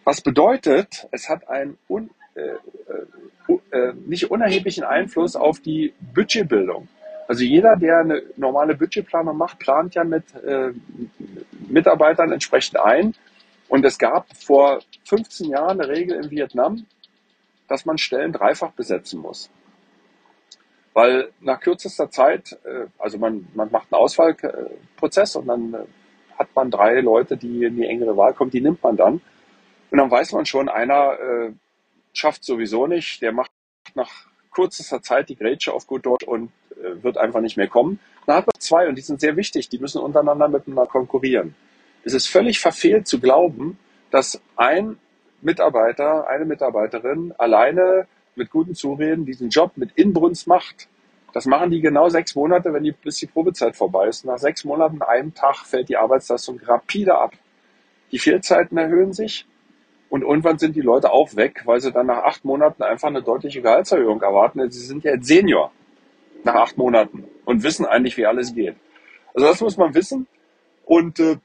Was 0.04 0.20
bedeutet, 0.20 1.08
es 1.10 1.30
hat 1.30 1.48
einen 1.48 1.78
un, 1.88 2.10
äh, 2.34 2.40
äh, 2.40 3.78
äh, 3.78 3.94
nicht 4.04 4.30
unerheblichen 4.30 4.84
Einfluss 4.84 5.34
auf 5.34 5.60
die 5.60 5.94
Budgetbildung. 6.14 6.88
Also 7.26 7.44
jeder, 7.44 7.76
der 7.76 7.98
eine 7.98 8.22
normale 8.36 8.74
Budgetplanung 8.74 9.36
macht, 9.36 9.58
plant 9.58 9.94
ja 9.94 10.04
mit 10.04 10.34
äh, 10.34 10.72
Mitarbeitern 11.68 12.32
entsprechend 12.32 12.78
ein. 12.78 13.14
Und 13.68 13.84
es 13.84 13.98
gab 13.98 14.26
vor 14.36 14.80
15 15.04 15.48
Jahren 15.48 15.80
eine 15.80 15.88
Regel 15.88 16.22
in 16.22 16.30
Vietnam, 16.30 16.86
dass 17.66 17.86
man 17.86 17.98
Stellen 17.98 18.32
dreifach 18.32 18.72
besetzen 18.72 19.20
muss. 19.20 19.50
Weil 20.92 21.30
nach 21.40 21.60
kürzester 21.60 22.10
Zeit, 22.10 22.58
äh, 22.64 22.86
also 22.98 23.18
man, 23.18 23.48
man 23.54 23.70
macht 23.70 23.92
einen 23.92 24.00
Auswahlprozess 24.00 25.36
und 25.36 25.46
dann 25.48 25.74
äh, 25.74 25.78
hat 26.38 26.48
man 26.54 26.70
drei 26.70 27.00
Leute, 27.00 27.36
die 27.36 27.64
in 27.64 27.76
die 27.76 27.86
engere 27.86 28.16
Wahl 28.16 28.34
kommen, 28.34 28.50
die 28.50 28.60
nimmt 28.60 28.82
man 28.82 28.96
dann. 28.96 29.20
Und 29.90 29.98
dann 29.98 30.10
weiß 30.10 30.32
man 30.32 30.46
schon, 30.46 30.68
einer 30.68 31.18
äh, 31.18 31.52
schafft 32.12 32.44
sowieso 32.44 32.86
nicht, 32.86 33.22
der 33.22 33.32
macht 33.32 33.50
nach 33.94 34.26
kürzester 34.52 35.02
Zeit 35.02 35.28
die 35.28 35.36
Grätsche 35.36 35.72
auf 35.72 35.86
gut 35.86 36.06
Deutsch 36.06 36.24
und 36.24 36.50
wird 37.02 37.18
einfach 37.18 37.40
nicht 37.40 37.56
mehr 37.56 37.68
kommen. 37.68 37.98
Dann 38.26 38.36
hat 38.36 38.46
man 38.46 38.54
zwei 38.58 38.88
und 38.88 38.96
die 38.96 39.02
sind 39.02 39.20
sehr 39.20 39.36
wichtig, 39.36 39.68
die 39.68 39.78
müssen 39.78 40.00
untereinander 40.00 40.48
miteinander 40.48 40.86
konkurrieren. 40.86 41.54
Es 42.04 42.12
ist 42.14 42.26
völlig 42.26 42.60
verfehlt 42.60 43.06
zu 43.06 43.20
glauben, 43.20 43.78
dass 44.10 44.40
ein 44.56 44.98
Mitarbeiter, 45.40 46.28
eine 46.28 46.44
Mitarbeiterin 46.44 47.34
alleine 47.38 48.06
mit 48.36 48.50
guten 48.50 48.74
Zureden 48.74 49.24
diesen 49.24 49.50
Job 49.50 49.72
mit 49.76 49.90
Inbrunst 49.94 50.46
macht. 50.46 50.88
Das 51.32 51.46
machen 51.46 51.70
die 51.70 51.80
genau 51.80 52.08
sechs 52.08 52.34
Monate, 52.34 52.72
wenn 52.72 52.84
die, 52.84 52.92
bis 52.92 53.16
die 53.16 53.26
Probezeit 53.26 53.76
vorbei 53.76 54.08
ist. 54.08 54.24
Nach 54.24 54.38
sechs 54.38 54.64
Monaten, 54.64 55.02
einem 55.02 55.34
Tag 55.34 55.66
fällt 55.66 55.88
die 55.88 55.96
Arbeitsleistung 55.96 56.60
rapide 56.64 57.18
ab. 57.18 57.32
Die 58.12 58.18
Fehlzeiten 58.18 58.78
erhöhen 58.78 59.12
sich 59.12 59.46
und 60.10 60.22
irgendwann 60.22 60.58
sind 60.58 60.76
die 60.76 60.80
Leute 60.80 61.10
auch 61.10 61.34
weg, 61.34 61.62
weil 61.64 61.80
sie 61.80 61.90
dann 61.90 62.06
nach 62.06 62.22
acht 62.22 62.44
Monaten 62.44 62.82
einfach 62.82 63.08
eine 63.08 63.22
deutliche 63.22 63.62
Gehaltserhöhung 63.62 64.22
erwarten. 64.22 64.70
Sie 64.70 64.86
sind 64.86 65.02
ja 65.02 65.14
jetzt 65.14 65.26
Senior 65.26 65.72
nach 66.44 66.54
acht 66.54 66.76
Monaten. 66.76 67.24
und 67.44 67.62
wissen 67.62 67.84
eigentlich, 67.84 68.16
wie 68.16 68.26
alles 68.26 68.54
geht. 68.54 68.76
Also 69.34 69.48
das 69.48 69.60
muss 69.60 69.76
man 69.76 69.94
wissen. 69.94 70.26
Und 70.84 71.18
äh, 71.20 71.36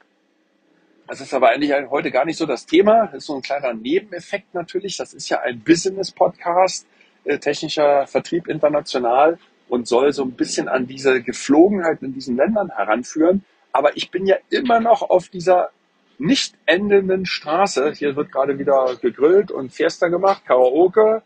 das 1.06 1.20
ist 1.20 1.34
aber 1.34 1.50
eigentlich 1.50 1.72
heute 1.90 2.10
gar 2.10 2.24
nicht 2.24 2.36
so 2.36 2.46
das 2.46 2.66
Thema. 2.66 3.06
Das 3.06 3.14
ist 3.14 3.26
so 3.26 3.34
ein 3.34 3.42
kleiner 3.42 3.74
Nebeneffekt 3.74 4.54
natürlich. 4.54 4.96
Das 4.96 5.12
ist 5.12 5.28
ja 5.28 5.40
ein 5.40 5.60
Business-Podcast, 5.60 6.86
äh, 7.24 7.38
technischer 7.38 8.06
Vertrieb 8.06 8.48
international 8.48 9.38
und 9.68 9.88
soll 9.88 10.12
so 10.12 10.22
ein 10.22 10.32
bisschen 10.32 10.68
an 10.68 10.86
diese 10.86 11.22
Geflogenheit 11.22 12.02
in 12.02 12.14
diesen 12.14 12.36
Ländern 12.36 12.70
heranführen. 12.70 13.44
Aber 13.72 13.96
ich 13.96 14.10
bin 14.10 14.26
ja 14.26 14.36
immer 14.50 14.80
noch 14.80 15.02
auf 15.02 15.28
dieser 15.28 15.70
nicht 16.18 16.54
endenden 16.66 17.24
Straße. 17.24 17.92
Hier 17.92 18.14
wird 18.14 18.30
gerade 18.30 18.58
wieder 18.58 18.96
gegrillt 19.00 19.50
und 19.50 19.72
Fiesta 19.72 20.08
gemacht, 20.08 20.44
Karaoke. 20.46 21.22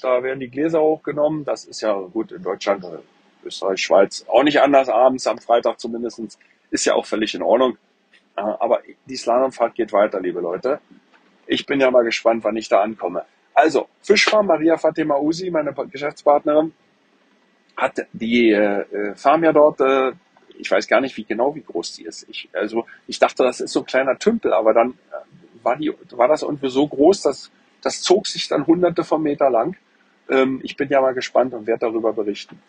Da 0.00 0.22
werden 0.22 0.40
die 0.40 0.48
Gläser 0.48 0.80
hochgenommen. 0.80 1.44
Das 1.44 1.64
ist 1.64 1.80
ja 1.80 1.92
gut 1.94 2.32
in 2.32 2.42
Deutschland, 2.42 2.84
äh, 2.84 2.98
Österreich, 3.48 3.82
Schweiz 3.82 4.24
auch 4.28 4.42
nicht 4.42 4.60
anders 4.60 4.88
abends, 4.88 5.26
am 5.26 5.38
Freitag 5.38 5.80
zumindest. 5.80 6.38
Ist 6.70 6.84
ja 6.84 6.94
auch 6.94 7.06
völlig 7.06 7.34
in 7.34 7.42
Ordnung. 7.42 7.78
Äh, 8.36 8.40
aber 8.40 8.82
die 9.06 9.16
Slalomfahrt 9.16 9.74
geht 9.74 9.92
weiter, 9.92 10.20
liebe 10.20 10.40
Leute. 10.40 10.80
Ich 11.46 11.66
bin 11.66 11.80
ja 11.80 11.90
mal 11.90 12.04
gespannt, 12.04 12.44
wann 12.44 12.56
ich 12.56 12.68
da 12.68 12.82
ankomme. 12.82 13.24
Also, 13.54 13.88
Fischfarm 14.02 14.46
Maria 14.46 14.76
Fatima 14.76 15.16
Usi, 15.18 15.50
meine 15.50 15.72
Geschäftspartnerin, 15.72 16.72
hat 17.76 18.06
die 18.12 18.50
äh, 18.52 19.14
Farm 19.16 19.42
ja 19.44 19.52
dort, 19.52 19.80
äh, 19.80 20.12
ich 20.58 20.70
weiß 20.70 20.86
gar 20.86 21.00
nicht, 21.00 21.16
wie 21.16 21.24
genau 21.24 21.54
wie 21.54 21.62
groß 21.62 21.94
die 21.94 22.04
ist. 22.04 22.26
Ich, 22.28 22.48
also 22.52 22.86
ich 23.06 23.18
dachte, 23.18 23.44
das 23.44 23.60
ist 23.60 23.72
so 23.72 23.80
ein 23.80 23.86
kleiner 23.86 24.18
Tümpel, 24.18 24.52
aber 24.52 24.74
dann 24.74 24.90
äh, 24.90 25.64
war 25.64 25.76
die, 25.76 25.92
war 26.10 26.28
das 26.28 26.42
irgendwie 26.42 26.70
so 26.70 26.86
groß, 26.86 27.22
dass 27.22 27.50
das 27.82 28.02
zog 28.02 28.26
sich 28.26 28.48
dann 28.48 28.66
hunderte 28.66 29.04
von 29.04 29.22
Meter 29.22 29.50
lang. 29.50 29.76
Ähm, 30.28 30.60
ich 30.62 30.76
bin 30.76 30.88
ja 30.88 31.00
mal 31.00 31.14
gespannt 31.14 31.54
und 31.54 31.66
werde 31.66 31.86
darüber 31.86 32.12
berichten. 32.12 32.60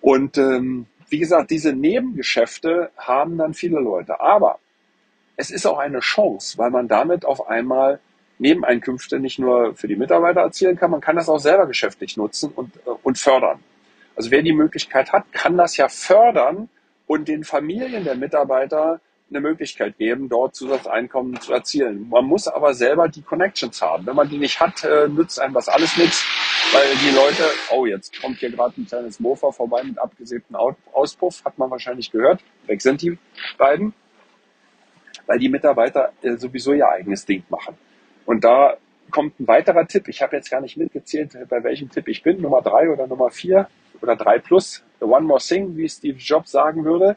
Und 0.00 0.38
ähm, 0.38 0.86
wie 1.08 1.18
gesagt, 1.18 1.50
diese 1.50 1.72
Nebengeschäfte 1.72 2.90
haben 2.96 3.36
dann 3.36 3.54
viele 3.54 3.80
Leute. 3.80 4.20
Aber 4.20 4.58
es 5.36 5.50
ist 5.50 5.66
auch 5.66 5.78
eine 5.78 6.00
Chance, 6.00 6.58
weil 6.58 6.70
man 6.70 6.88
damit 6.88 7.24
auf 7.24 7.48
einmal 7.48 8.00
Nebeneinkünfte 8.38 9.18
nicht 9.20 9.38
nur 9.38 9.74
für 9.74 9.86
die 9.86 9.96
Mitarbeiter 9.96 10.40
erzielen 10.40 10.76
kann, 10.76 10.90
man 10.90 11.00
kann 11.00 11.16
das 11.16 11.28
auch 11.28 11.38
selber 11.38 11.66
geschäftlich 11.66 12.16
nutzen 12.16 12.52
und, 12.54 12.76
äh, 12.86 12.90
und 13.02 13.18
fördern. 13.18 13.60
Also 14.16 14.30
wer 14.30 14.42
die 14.42 14.52
Möglichkeit 14.52 15.12
hat, 15.12 15.30
kann 15.32 15.56
das 15.56 15.76
ja 15.76 15.88
fördern 15.88 16.68
und 17.06 17.28
den 17.28 17.44
Familien 17.44 18.04
der 18.04 18.16
Mitarbeiter 18.16 19.00
eine 19.30 19.40
Möglichkeit 19.40 19.96
geben, 19.98 20.28
dort 20.28 20.54
Zusatzeinkommen 20.54 21.40
zu 21.40 21.52
erzielen. 21.52 22.08
Man 22.08 22.24
muss 22.24 22.48
aber 22.48 22.74
selber 22.74 23.08
die 23.08 23.22
Connections 23.22 23.80
haben. 23.80 24.06
Wenn 24.06 24.16
man 24.16 24.28
die 24.28 24.38
nicht 24.38 24.60
hat, 24.60 24.84
äh, 24.84 25.08
nützt 25.08 25.38
einem 25.38 25.54
das 25.54 25.68
alles 25.68 25.96
nichts, 25.96 26.24
weil 26.72 26.96
die 26.96 27.14
Leute, 27.14 27.44
oh, 27.72 27.86
jetzt 27.86 28.20
kommt 28.20 28.38
hier 28.38 28.50
gerade 28.50 28.80
ein 28.80 28.86
kleines 28.86 29.20
Mofa 29.20 29.50
vorbei 29.50 29.82
mit 29.82 29.98
abgesäbtem 29.98 30.56
Auspuff, 30.92 31.44
hat 31.44 31.58
man 31.58 31.70
wahrscheinlich 31.70 32.10
gehört. 32.10 32.40
Weg 32.66 32.82
sind 32.82 33.02
die 33.02 33.18
beiden, 33.58 33.92
weil 35.26 35.38
die 35.38 35.48
Mitarbeiter 35.48 36.12
äh, 36.22 36.36
sowieso 36.36 36.72
ihr 36.72 36.88
eigenes 36.88 37.24
Ding 37.26 37.42
machen. 37.48 37.76
Und 38.26 38.44
da 38.44 38.76
kommt 39.10 39.40
ein 39.40 39.48
weiterer 39.48 39.86
Tipp. 39.86 40.08
Ich 40.08 40.22
habe 40.22 40.36
jetzt 40.36 40.50
gar 40.50 40.60
nicht 40.60 40.76
mitgezählt, 40.76 41.36
bei 41.48 41.62
welchem 41.64 41.90
Tipp 41.90 42.06
ich 42.08 42.22
bin, 42.22 42.40
Nummer 42.40 42.62
drei 42.62 42.88
oder 42.88 43.06
Nummer 43.06 43.30
vier 43.30 43.68
oder 44.02 44.16
3 44.16 44.38
plus, 44.38 44.82
One 45.00 45.26
More 45.26 45.40
Thing, 45.40 45.76
wie 45.76 45.88
Steve 45.88 46.18
Jobs 46.18 46.50
sagen 46.50 46.84
würde. 46.84 47.16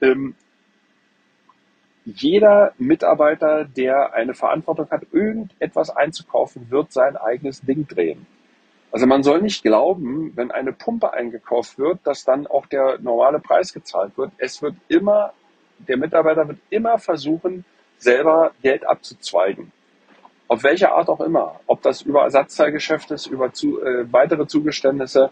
Ähm, 0.00 0.34
jeder 2.04 2.72
Mitarbeiter, 2.78 3.64
der 3.64 4.12
eine 4.14 4.34
Verantwortung 4.34 4.90
hat, 4.90 5.06
irgendetwas 5.12 5.90
einzukaufen, 5.90 6.70
wird 6.70 6.92
sein 6.92 7.16
eigenes 7.16 7.60
Ding 7.60 7.86
drehen. 7.86 8.26
Also 8.92 9.06
man 9.06 9.22
soll 9.22 9.42
nicht 9.42 9.62
glauben, 9.62 10.32
wenn 10.36 10.50
eine 10.50 10.72
Pumpe 10.72 11.12
eingekauft 11.12 11.78
wird, 11.78 12.00
dass 12.04 12.24
dann 12.24 12.46
auch 12.46 12.66
der 12.66 12.98
normale 13.00 13.40
Preis 13.40 13.72
gezahlt 13.72 14.16
wird. 14.16 14.30
Es 14.38 14.62
wird 14.62 14.76
immer, 14.88 15.32
der 15.78 15.96
Mitarbeiter 15.96 16.46
wird 16.46 16.58
immer 16.70 16.98
versuchen, 16.98 17.64
selber 17.98 18.52
Geld 18.62 18.86
abzuzweigen. 18.86 19.72
Auf 20.46 20.62
welche 20.62 20.92
Art 20.92 21.08
auch 21.08 21.20
immer. 21.20 21.60
Ob 21.66 21.80
das 21.82 22.02
über 22.02 22.22
Ersatzteilgeschäft 22.22 23.10
ist, 23.10 23.26
über 23.26 23.52
zu, 23.52 23.82
äh, 23.82 24.12
weitere 24.12 24.46
Zugeständnisse, 24.46 25.30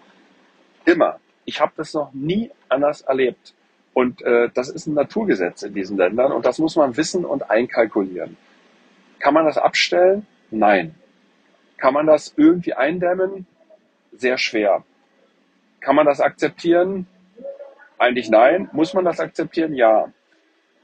Immer. 0.84 1.20
Ich 1.44 1.60
habe 1.60 1.72
das 1.76 1.94
noch 1.94 2.12
nie 2.12 2.50
anders 2.68 3.02
erlebt. 3.02 3.54
Und 3.92 4.22
äh, 4.22 4.48
das 4.54 4.68
ist 4.68 4.86
ein 4.86 4.94
Naturgesetz 4.94 5.62
in 5.62 5.74
diesen 5.74 5.96
Ländern 5.96 6.32
und 6.32 6.46
das 6.46 6.58
muss 6.58 6.76
man 6.76 6.96
wissen 6.96 7.24
und 7.24 7.50
einkalkulieren. 7.50 8.36
Kann 9.18 9.34
man 9.34 9.44
das 9.44 9.58
abstellen? 9.58 10.26
Nein. 10.50 10.94
Kann 11.76 11.94
man 11.94 12.06
das 12.06 12.32
irgendwie 12.36 12.74
eindämmen? 12.74 13.46
Sehr 14.12 14.38
schwer. 14.38 14.84
Kann 15.80 15.96
man 15.96 16.06
das 16.06 16.20
akzeptieren? 16.20 17.06
Eigentlich 17.98 18.30
nein. 18.30 18.68
Muss 18.72 18.94
man 18.94 19.04
das 19.04 19.20
akzeptieren? 19.20 19.74
Ja. 19.74 20.12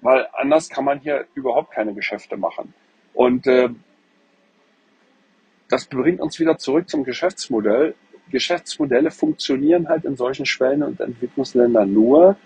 Weil 0.01 0.27
anders 0.33 0.69
kann 0.69 0.85
man 0.85 1.01
hier 1.01 1.27
überhaupt 1.35 1.73
keine 1.73 1.95
Geschäfte 1.95 2.37
machen. 2.37 2.75
Und 3.15 3.47
äh, 3.47 3.71
das 5.69 5.87
bringt 5.87 6.21
uns 6.21 6.39
wieder 6.39 6.59
zurück 6.59 6.89
zum 6.89 7.05
Geschäftsmodell. 7.05 7.95
Geschäftsmodelle 8.31 9.11
funktionieren 9.11 9.89
halt 9.89 10.05
in 10.05 10.17
solchen 10.17 10.47
Schwellen- 10.47 10.83
und 10.83 11.01
Entwicklungsländern 11.01 11.93
nur, 11.93 12.37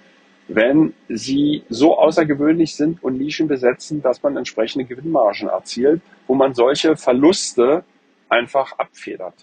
wenn 0.48 0.94
sie 1.08 1.64
so 1.68 1.98
außergewöhnlich 1.98 2.74
sind 2.74 3.02
und 3.02 3.18
Nischen 3.18 3.48
besetzen, 3.48 4.02
dass 4.02 4.22
man 4.22 4.36
entsprechende 4.36 4.84
Gewinnmargen 4.84 5.48
erzielt, 5.48 6.02
wo 6.26 6.34
man 6.34 6.54
solche 6.54 6.96
Verluste 6.96 7.84
einfach 8.28 8.78
abfedert. 8.78 9.34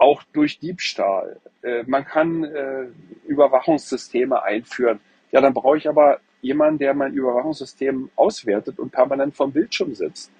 Auch 0.00 0.22
durch 0.32 0.58
Diebstahl. 0.58 1.36
Äh, 1.62 1.84
man 1.86 2.06
kann 2.06 2.42
äh, 2.44 2.86
Überwachungssysteme 3.26 4.42
einführen. 4.42 4.98
Ja, 5.30 5.42
dann 5.42 5.52
brauche 5.52 5.76
ich 5.76 5.86
aber 5.86 6.20
jemanden, 6.40 6.78
der 6.78 6.94
mein 6.94 7.12
Überwachungssystem 7.12 8.08
auswertet 8.16 8.78
und 8.78 8.92
permanent 8.92 9.36
vom 9.36 9.52
Bildschirm 9.52 9.94
sitzt. 9.94 10.32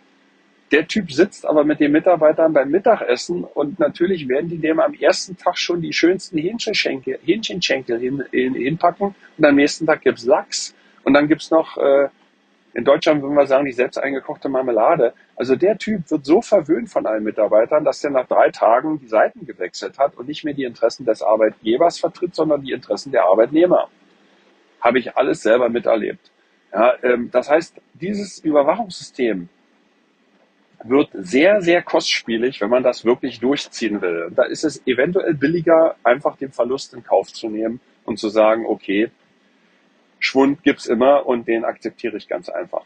Der 0.73 0.89
Typ 0.89 1.13
sitzt 1.13 1.45
aber 1.45 1.63
mit 1.65 1.79
den 1.79 1.93
Mitarbeitern 1.93 2.55
beim 2.55 2.71
Mittagessen 2.71 3.45
und 3.45 3.79
natürlich 3.79 4.29
werden 4.29 4.49
die 4.49 4.59
dem 4.59 4.81
am 4.81 4.95
ersten 4.95 5.37
Tag 5.37 5.59
schon 5.59 5.83
die 5.83 5.93
schönsten 5.93 6.39
Hähnchenschenkel, 6.39 7.19
Hähnchenschenkel 7.23 7.99
hin, 7.99 8.25
hin, 8.31 8.55
hinpacken 8.55 9.15
und 9.37 9.45
am 9.45 9.57
nächsten 9.57 9.85
Tag 9.85 10.01
gibt's 10.01 10.25
Lachs 10.25 10.75
und 11.03 11.13
dann 11.13 11.29
gibt's 11.29 11.51
noch, 11.51 11.77
äh, 11.77 12.09
in 12.73 12.85
Deutschland 12.85 13.23
würden 13.23 13.35
wir 13.35 13.47
sagen, 13.47 13.65
die 13.65 13.73
selbst 13.73 13.99
eingekochte 13.99 14.49
Marmelade. 14.49 15.13
Also 15.35 15.57
der 15.57 15.77
Typ 15.77 16.09
wird 16.11 16.25
so 16.25 16.41
verwöhnt 16.41 16.89
von 16.89 17.05
allen 17.07 17.25
Mitarbeitern, 17.25 17.85
dass 17.85 18.01
der 18.01 18.11
nach 18.11 18.27
drei 18.27 18.51
Tagen 18.51 19.01
die 19.01 19.09
Seiten 19.09 19.45
gewechselt 19.45 19.99
hat 19.99 20.17
und 20.17 20.29
nicht 20.29 20.45
mehr 20.45 20.55
die 20.55 20.65
Interessen 20.65 21.05
des 21.05 21.23
Arbeitgebers 21.23 21.99
vertritt, 21.99 22.35
sondern 22.35 22.63
die 22.63 22.73
Interessen 22.73 23.11
der 23.11 23.25
Arbeitnehmer. 23.25 23.89
Habe 24.81 25.01
ich 25.01 25.17
alles 25.17 25.43
selber 25.43 25.69
miterlebt. 25.69 26.31
Ja, 26.73 26.95
ähm, 27.03 27.31
das 27.33 27.51
heißt, 27.51 27.81
dieses 27.95 28.39
Überwachungssystem 28.39 29.49
wird 30.85 31.11
sehr, 31.13 31.61
sehr 31.61 31.83
kostspielig, 31.83 32.61
wenn 32.61 32.71
man 32.71 32.85
das 32.85 33.05
wirklich 33.05 33.41
durchziehen 33.41 34.01
will. 34.01 34.31
Da 34.35 34.45
ist 34.45 34.65
es 34.65 34.87
eventuell 34.87 35.35
billiger, 35.35 35.97
einfach 36.05 36.37
den 36.37 36.53
Verlust 36.53 36.95
in 36.95 37.03
Kauf 37.03 37.33
zu 37.33 37.49
nehmen 37.49 37.81
und 38.05 38.19
zu 38.19 38.29
sagen, 38.29 38.65
okay, 38.65 39.11
Schwund 40.21 40.63
gibt's 40.63 40.87
immer 40.87 41.27
und 41.27 41.49
den 41.49 41.65
akzeptiere 41.65 42.17
ich 42.17 42.29
ganz 42.29 42.49
einfach. 42.49 42.85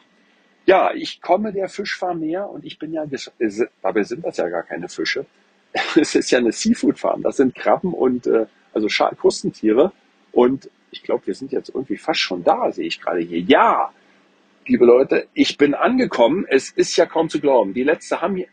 Ja, 0.67 0.93
ich 0.95 1.21
komme 1.21 1.53
der 1.53 1.69
Fischfarm 1.69 2.21
näher 2.21 2.49
und 2.49 2.65
ich 2.65 2.79
bin 2.79 2.93
ja, 2.93 3.05
dabei 3.83 4.03
sind 4.03 4.25
das 4.25 4.39
ja 4.39 4.49
gar 4.49 4.63
keine 4.63 4.89
Fische. 4.89 5.27
Es 5.97 6.15
ist 6.15 6.31
ja 6.31 6.39
eine 6.39 6.53
Seafood-Farm. 6.53 7.23
Das 7.23 7.37
sind 7.37 7.55
Krabben 7.55 7.93
und 7.93 8.27
äh, 8.27 8.47
also 8.73 8.87
Krustentiere. 9.17 9.93
Und 10.33 10.71
ich 10.91 11.03
glaube, 11.03 11.27
wir 11.27 11.35
sind 11.35 11.53
jetzt 11.53 11.69
irgendwie 11.69 11.97
fast 11.97 12.21
schon 12.21 12.45
da, 12.45 12.71
sehe 12.71 12.87
ich 12.87 13.01
gerade 13.01 13.21
hier. 13.21 13.41
Ja, 13.41 13.91
liebe 14.67 14.85
Leute, 14.85 15.27
ich 15.35 15.59
bin 15.59 15.75
angekommen. 15.75 16.47
Es 16.49 16.71
ist 16.71 16.97
ja 16.97 17.07
kaum 17.07 17.29
zu 17.29 17.41
glauben. 17.41 17.75
Die 17.75 17.83
letzte 17.83 18.21
Hamm, 18.21 18.37
äh, 18.37 18.47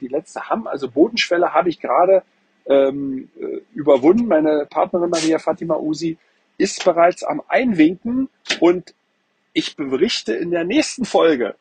die 0.00 0.08
letzte 0.08 0.50
Hamm, 0.50 0.66
also 0.66 0.90
Bodenschwelle, 0.90 1.54
habe 1.54 1.68
ich 1.68 1.80
gerade 1.80 2.22
ähm, 2.66 3.28
äh, 3.40 3.60
überwunden. 3.72 4.26
Meine 4.26 4.66
Partnerin 4.68 5.10
Maria 5.10 5.38
Fatima 5.38 5.76
Usi 5.76 6.18
ist 6.58 6.84
bereits 6.84 7.22
am 7.22 7.42
Einwinken 7.48 8.28
und 8.60 8.94
ich 9.52 9.76
berichte 9.76 10.34
in 10.34 10.50
der 10.50 10.64
nächsten 10.64 11.04
Folge, 11.04 11.54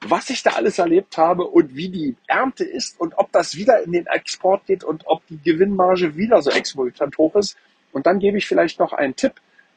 was 0.00 0.30
ich 0.30 0.42
da 0.42 0.50
alles 0.50 0.78
erlebt 0.78 1.16
habe 1.16 1.44
und 1.44 1.74
wie 1.74 1.88
die 1.88 2.16
Ernte 2.26 2.64
ist 2.64 3.00
und 3.00 3.16
ob 3.16 3.32
das 3.32 3.56
wieder 3.56 3.82
in 3.82 3.92
den 3.92 4.06
Export 4.06 4.66
geht 4.66 4.84
und 4.84 5.06
ob 5.06 5.26
die 5.28 5.40
Gewinnmarge 5.42 6.16
wieder 6.16 6.40
so 6.42 6.50
exorbitant 6.50 7.18
hoch 7.18 7.34
ist. 7.36 7.56
Und 7.92 8.06
dann 8.06 8.18
gebe 8.18 8.38
ich 8.38 8.46
vielleicht 8.46 8.78
noch 8.78 8.92
einen 8.92 9.16
Tipp, 9.16 9.34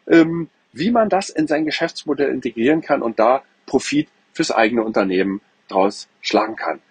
ähm, 0.08 0.50
wie 0.74 0.92
man 0.92 1.10
das 1.10 1.30
in 1.30 1.48
sein 1.48 1.66
Geschäftsmodell 1.66 2.30
integrieren 2.30 2.82
kann 2.82 3.02
und 3.02 3.20
da 3.20 3.44
Profit 3.66 4.10
fürs 4.34 4.52
eigene 4.52 4.84
Unternehmen 4.84 5.42
draus 5.68 6.08
schlagen 6.22 6.56
kann. 6.56 6.82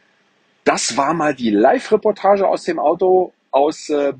Das 0.64 0.96
war 0.96 1.14
mal 1.14 1.34
die 1.34 1.50
Live-Reportage 1.50 2.46
aus 2.46 2.64
dem 2.64 2.78
Auto 2.78 3.32
aus 3.50 3.88
äh, 3.90 4.12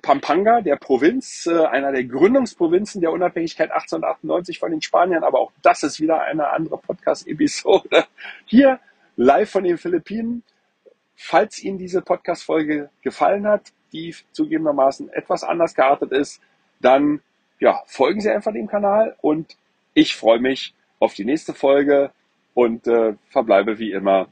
Pampanga, 0.00 0.60
der 0.60 0.76
Provinz, 0.76 1.46
äh, 1.46 1.64
einer 1.66 1.92
der 1.92 2.04
Gründungsprovinzen 2.04 3.00
der 3.00 3.12
Unabhängigkeit 3.12 3.70
1898 3.70 4.58
von 4.58 4.70
den 4.70 4.82
Spaniern, 4.82 5.24
aber 5.24 5.40
auch 5.40 5.52
das 5.62 5.82
ist 5.82 6.00
wieder 6.00 6.22
eine 6.22 6.48
andere 6.50 6.78
Podcast-Episode. 6.78 8.06
Hier 8.46 8.80
live 9.16 9.50
von 9.50 9.64
den 9.64 9.78
Philippinen. 9.78 10.42
Falls 11.16 11.62
Ihnen 11.62 11.78
diese 11.78 12.00
Podcast-Folge 12.00 12.90
gefallen 13.02 13.46
hat, 13.46 13.72
die 13.92 14.14
zugegebenermaßen 14.32 15.10
etwas 15.12 15.42
anders 15.42 15.74
geartet 15.74 16.12
ist, 16.12 16.40
dann 16.80 17.20
ja, 17.58 17.82
folgen 17.86 18.20
Sie 18.20 18.30
einfach 18.30 18.52
dem 18.52 18.68
Kanal 18.68 19.16
und 19.20 19.56
ich 19.94 20.14
freue 20.14 20.38
mich 20.38 20.74
auf 21.00 21.14
die 21.14 21.24
nächste 21.24 21.54
Folge 21.54 22.12
und 22.54 22.86
äh, 22.86 23.14
verbleibe 23.30 23.78
wie 23.78 23.92
immer 23.92 24.28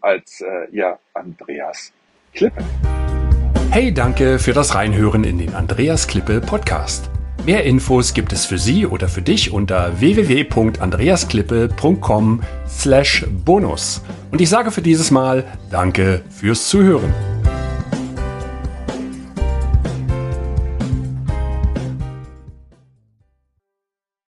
als 0.00 0.40
äh, 0.40 0.66
Ihr 0.72 0.98
Andreas 1.14 1.92
Klippe. 2.34 2.64
Hey, 3.72 3.94
danke 3.94 4.40
für 4.40 4.52
das 4.52 4.74
Reinhören 4.74 5.22
in 5.22 5.38
den 5.38 5.54
Andreas 5.54 6.08
Klippe 6.08 6.40
Podcast. 6.40 7.08
Mehr 7.46 7.62
Infos 7.62 8.14
gibt 8.14 8.32
es 8.32 8.44
für 8.44 8.58
Sie 8.58 8.84
oder 8.84 9.08
für 9.08 9.22
dich 9.22 9.52
unter 9.52 10.00
www.andreasklippe.com 10.00 12.42
slash 12.68 13.24
bonus. 13.44 14.02
Und 14.32 14.40
ich 14.40 14.48
sage 14.48 14.72
für 14.72 14.82
dieses 14.82 15.12
Mal 15.12 15.44
Danke 15.70 16.22
fürs 16.30 16.68
Zuhören. 16.68 17.14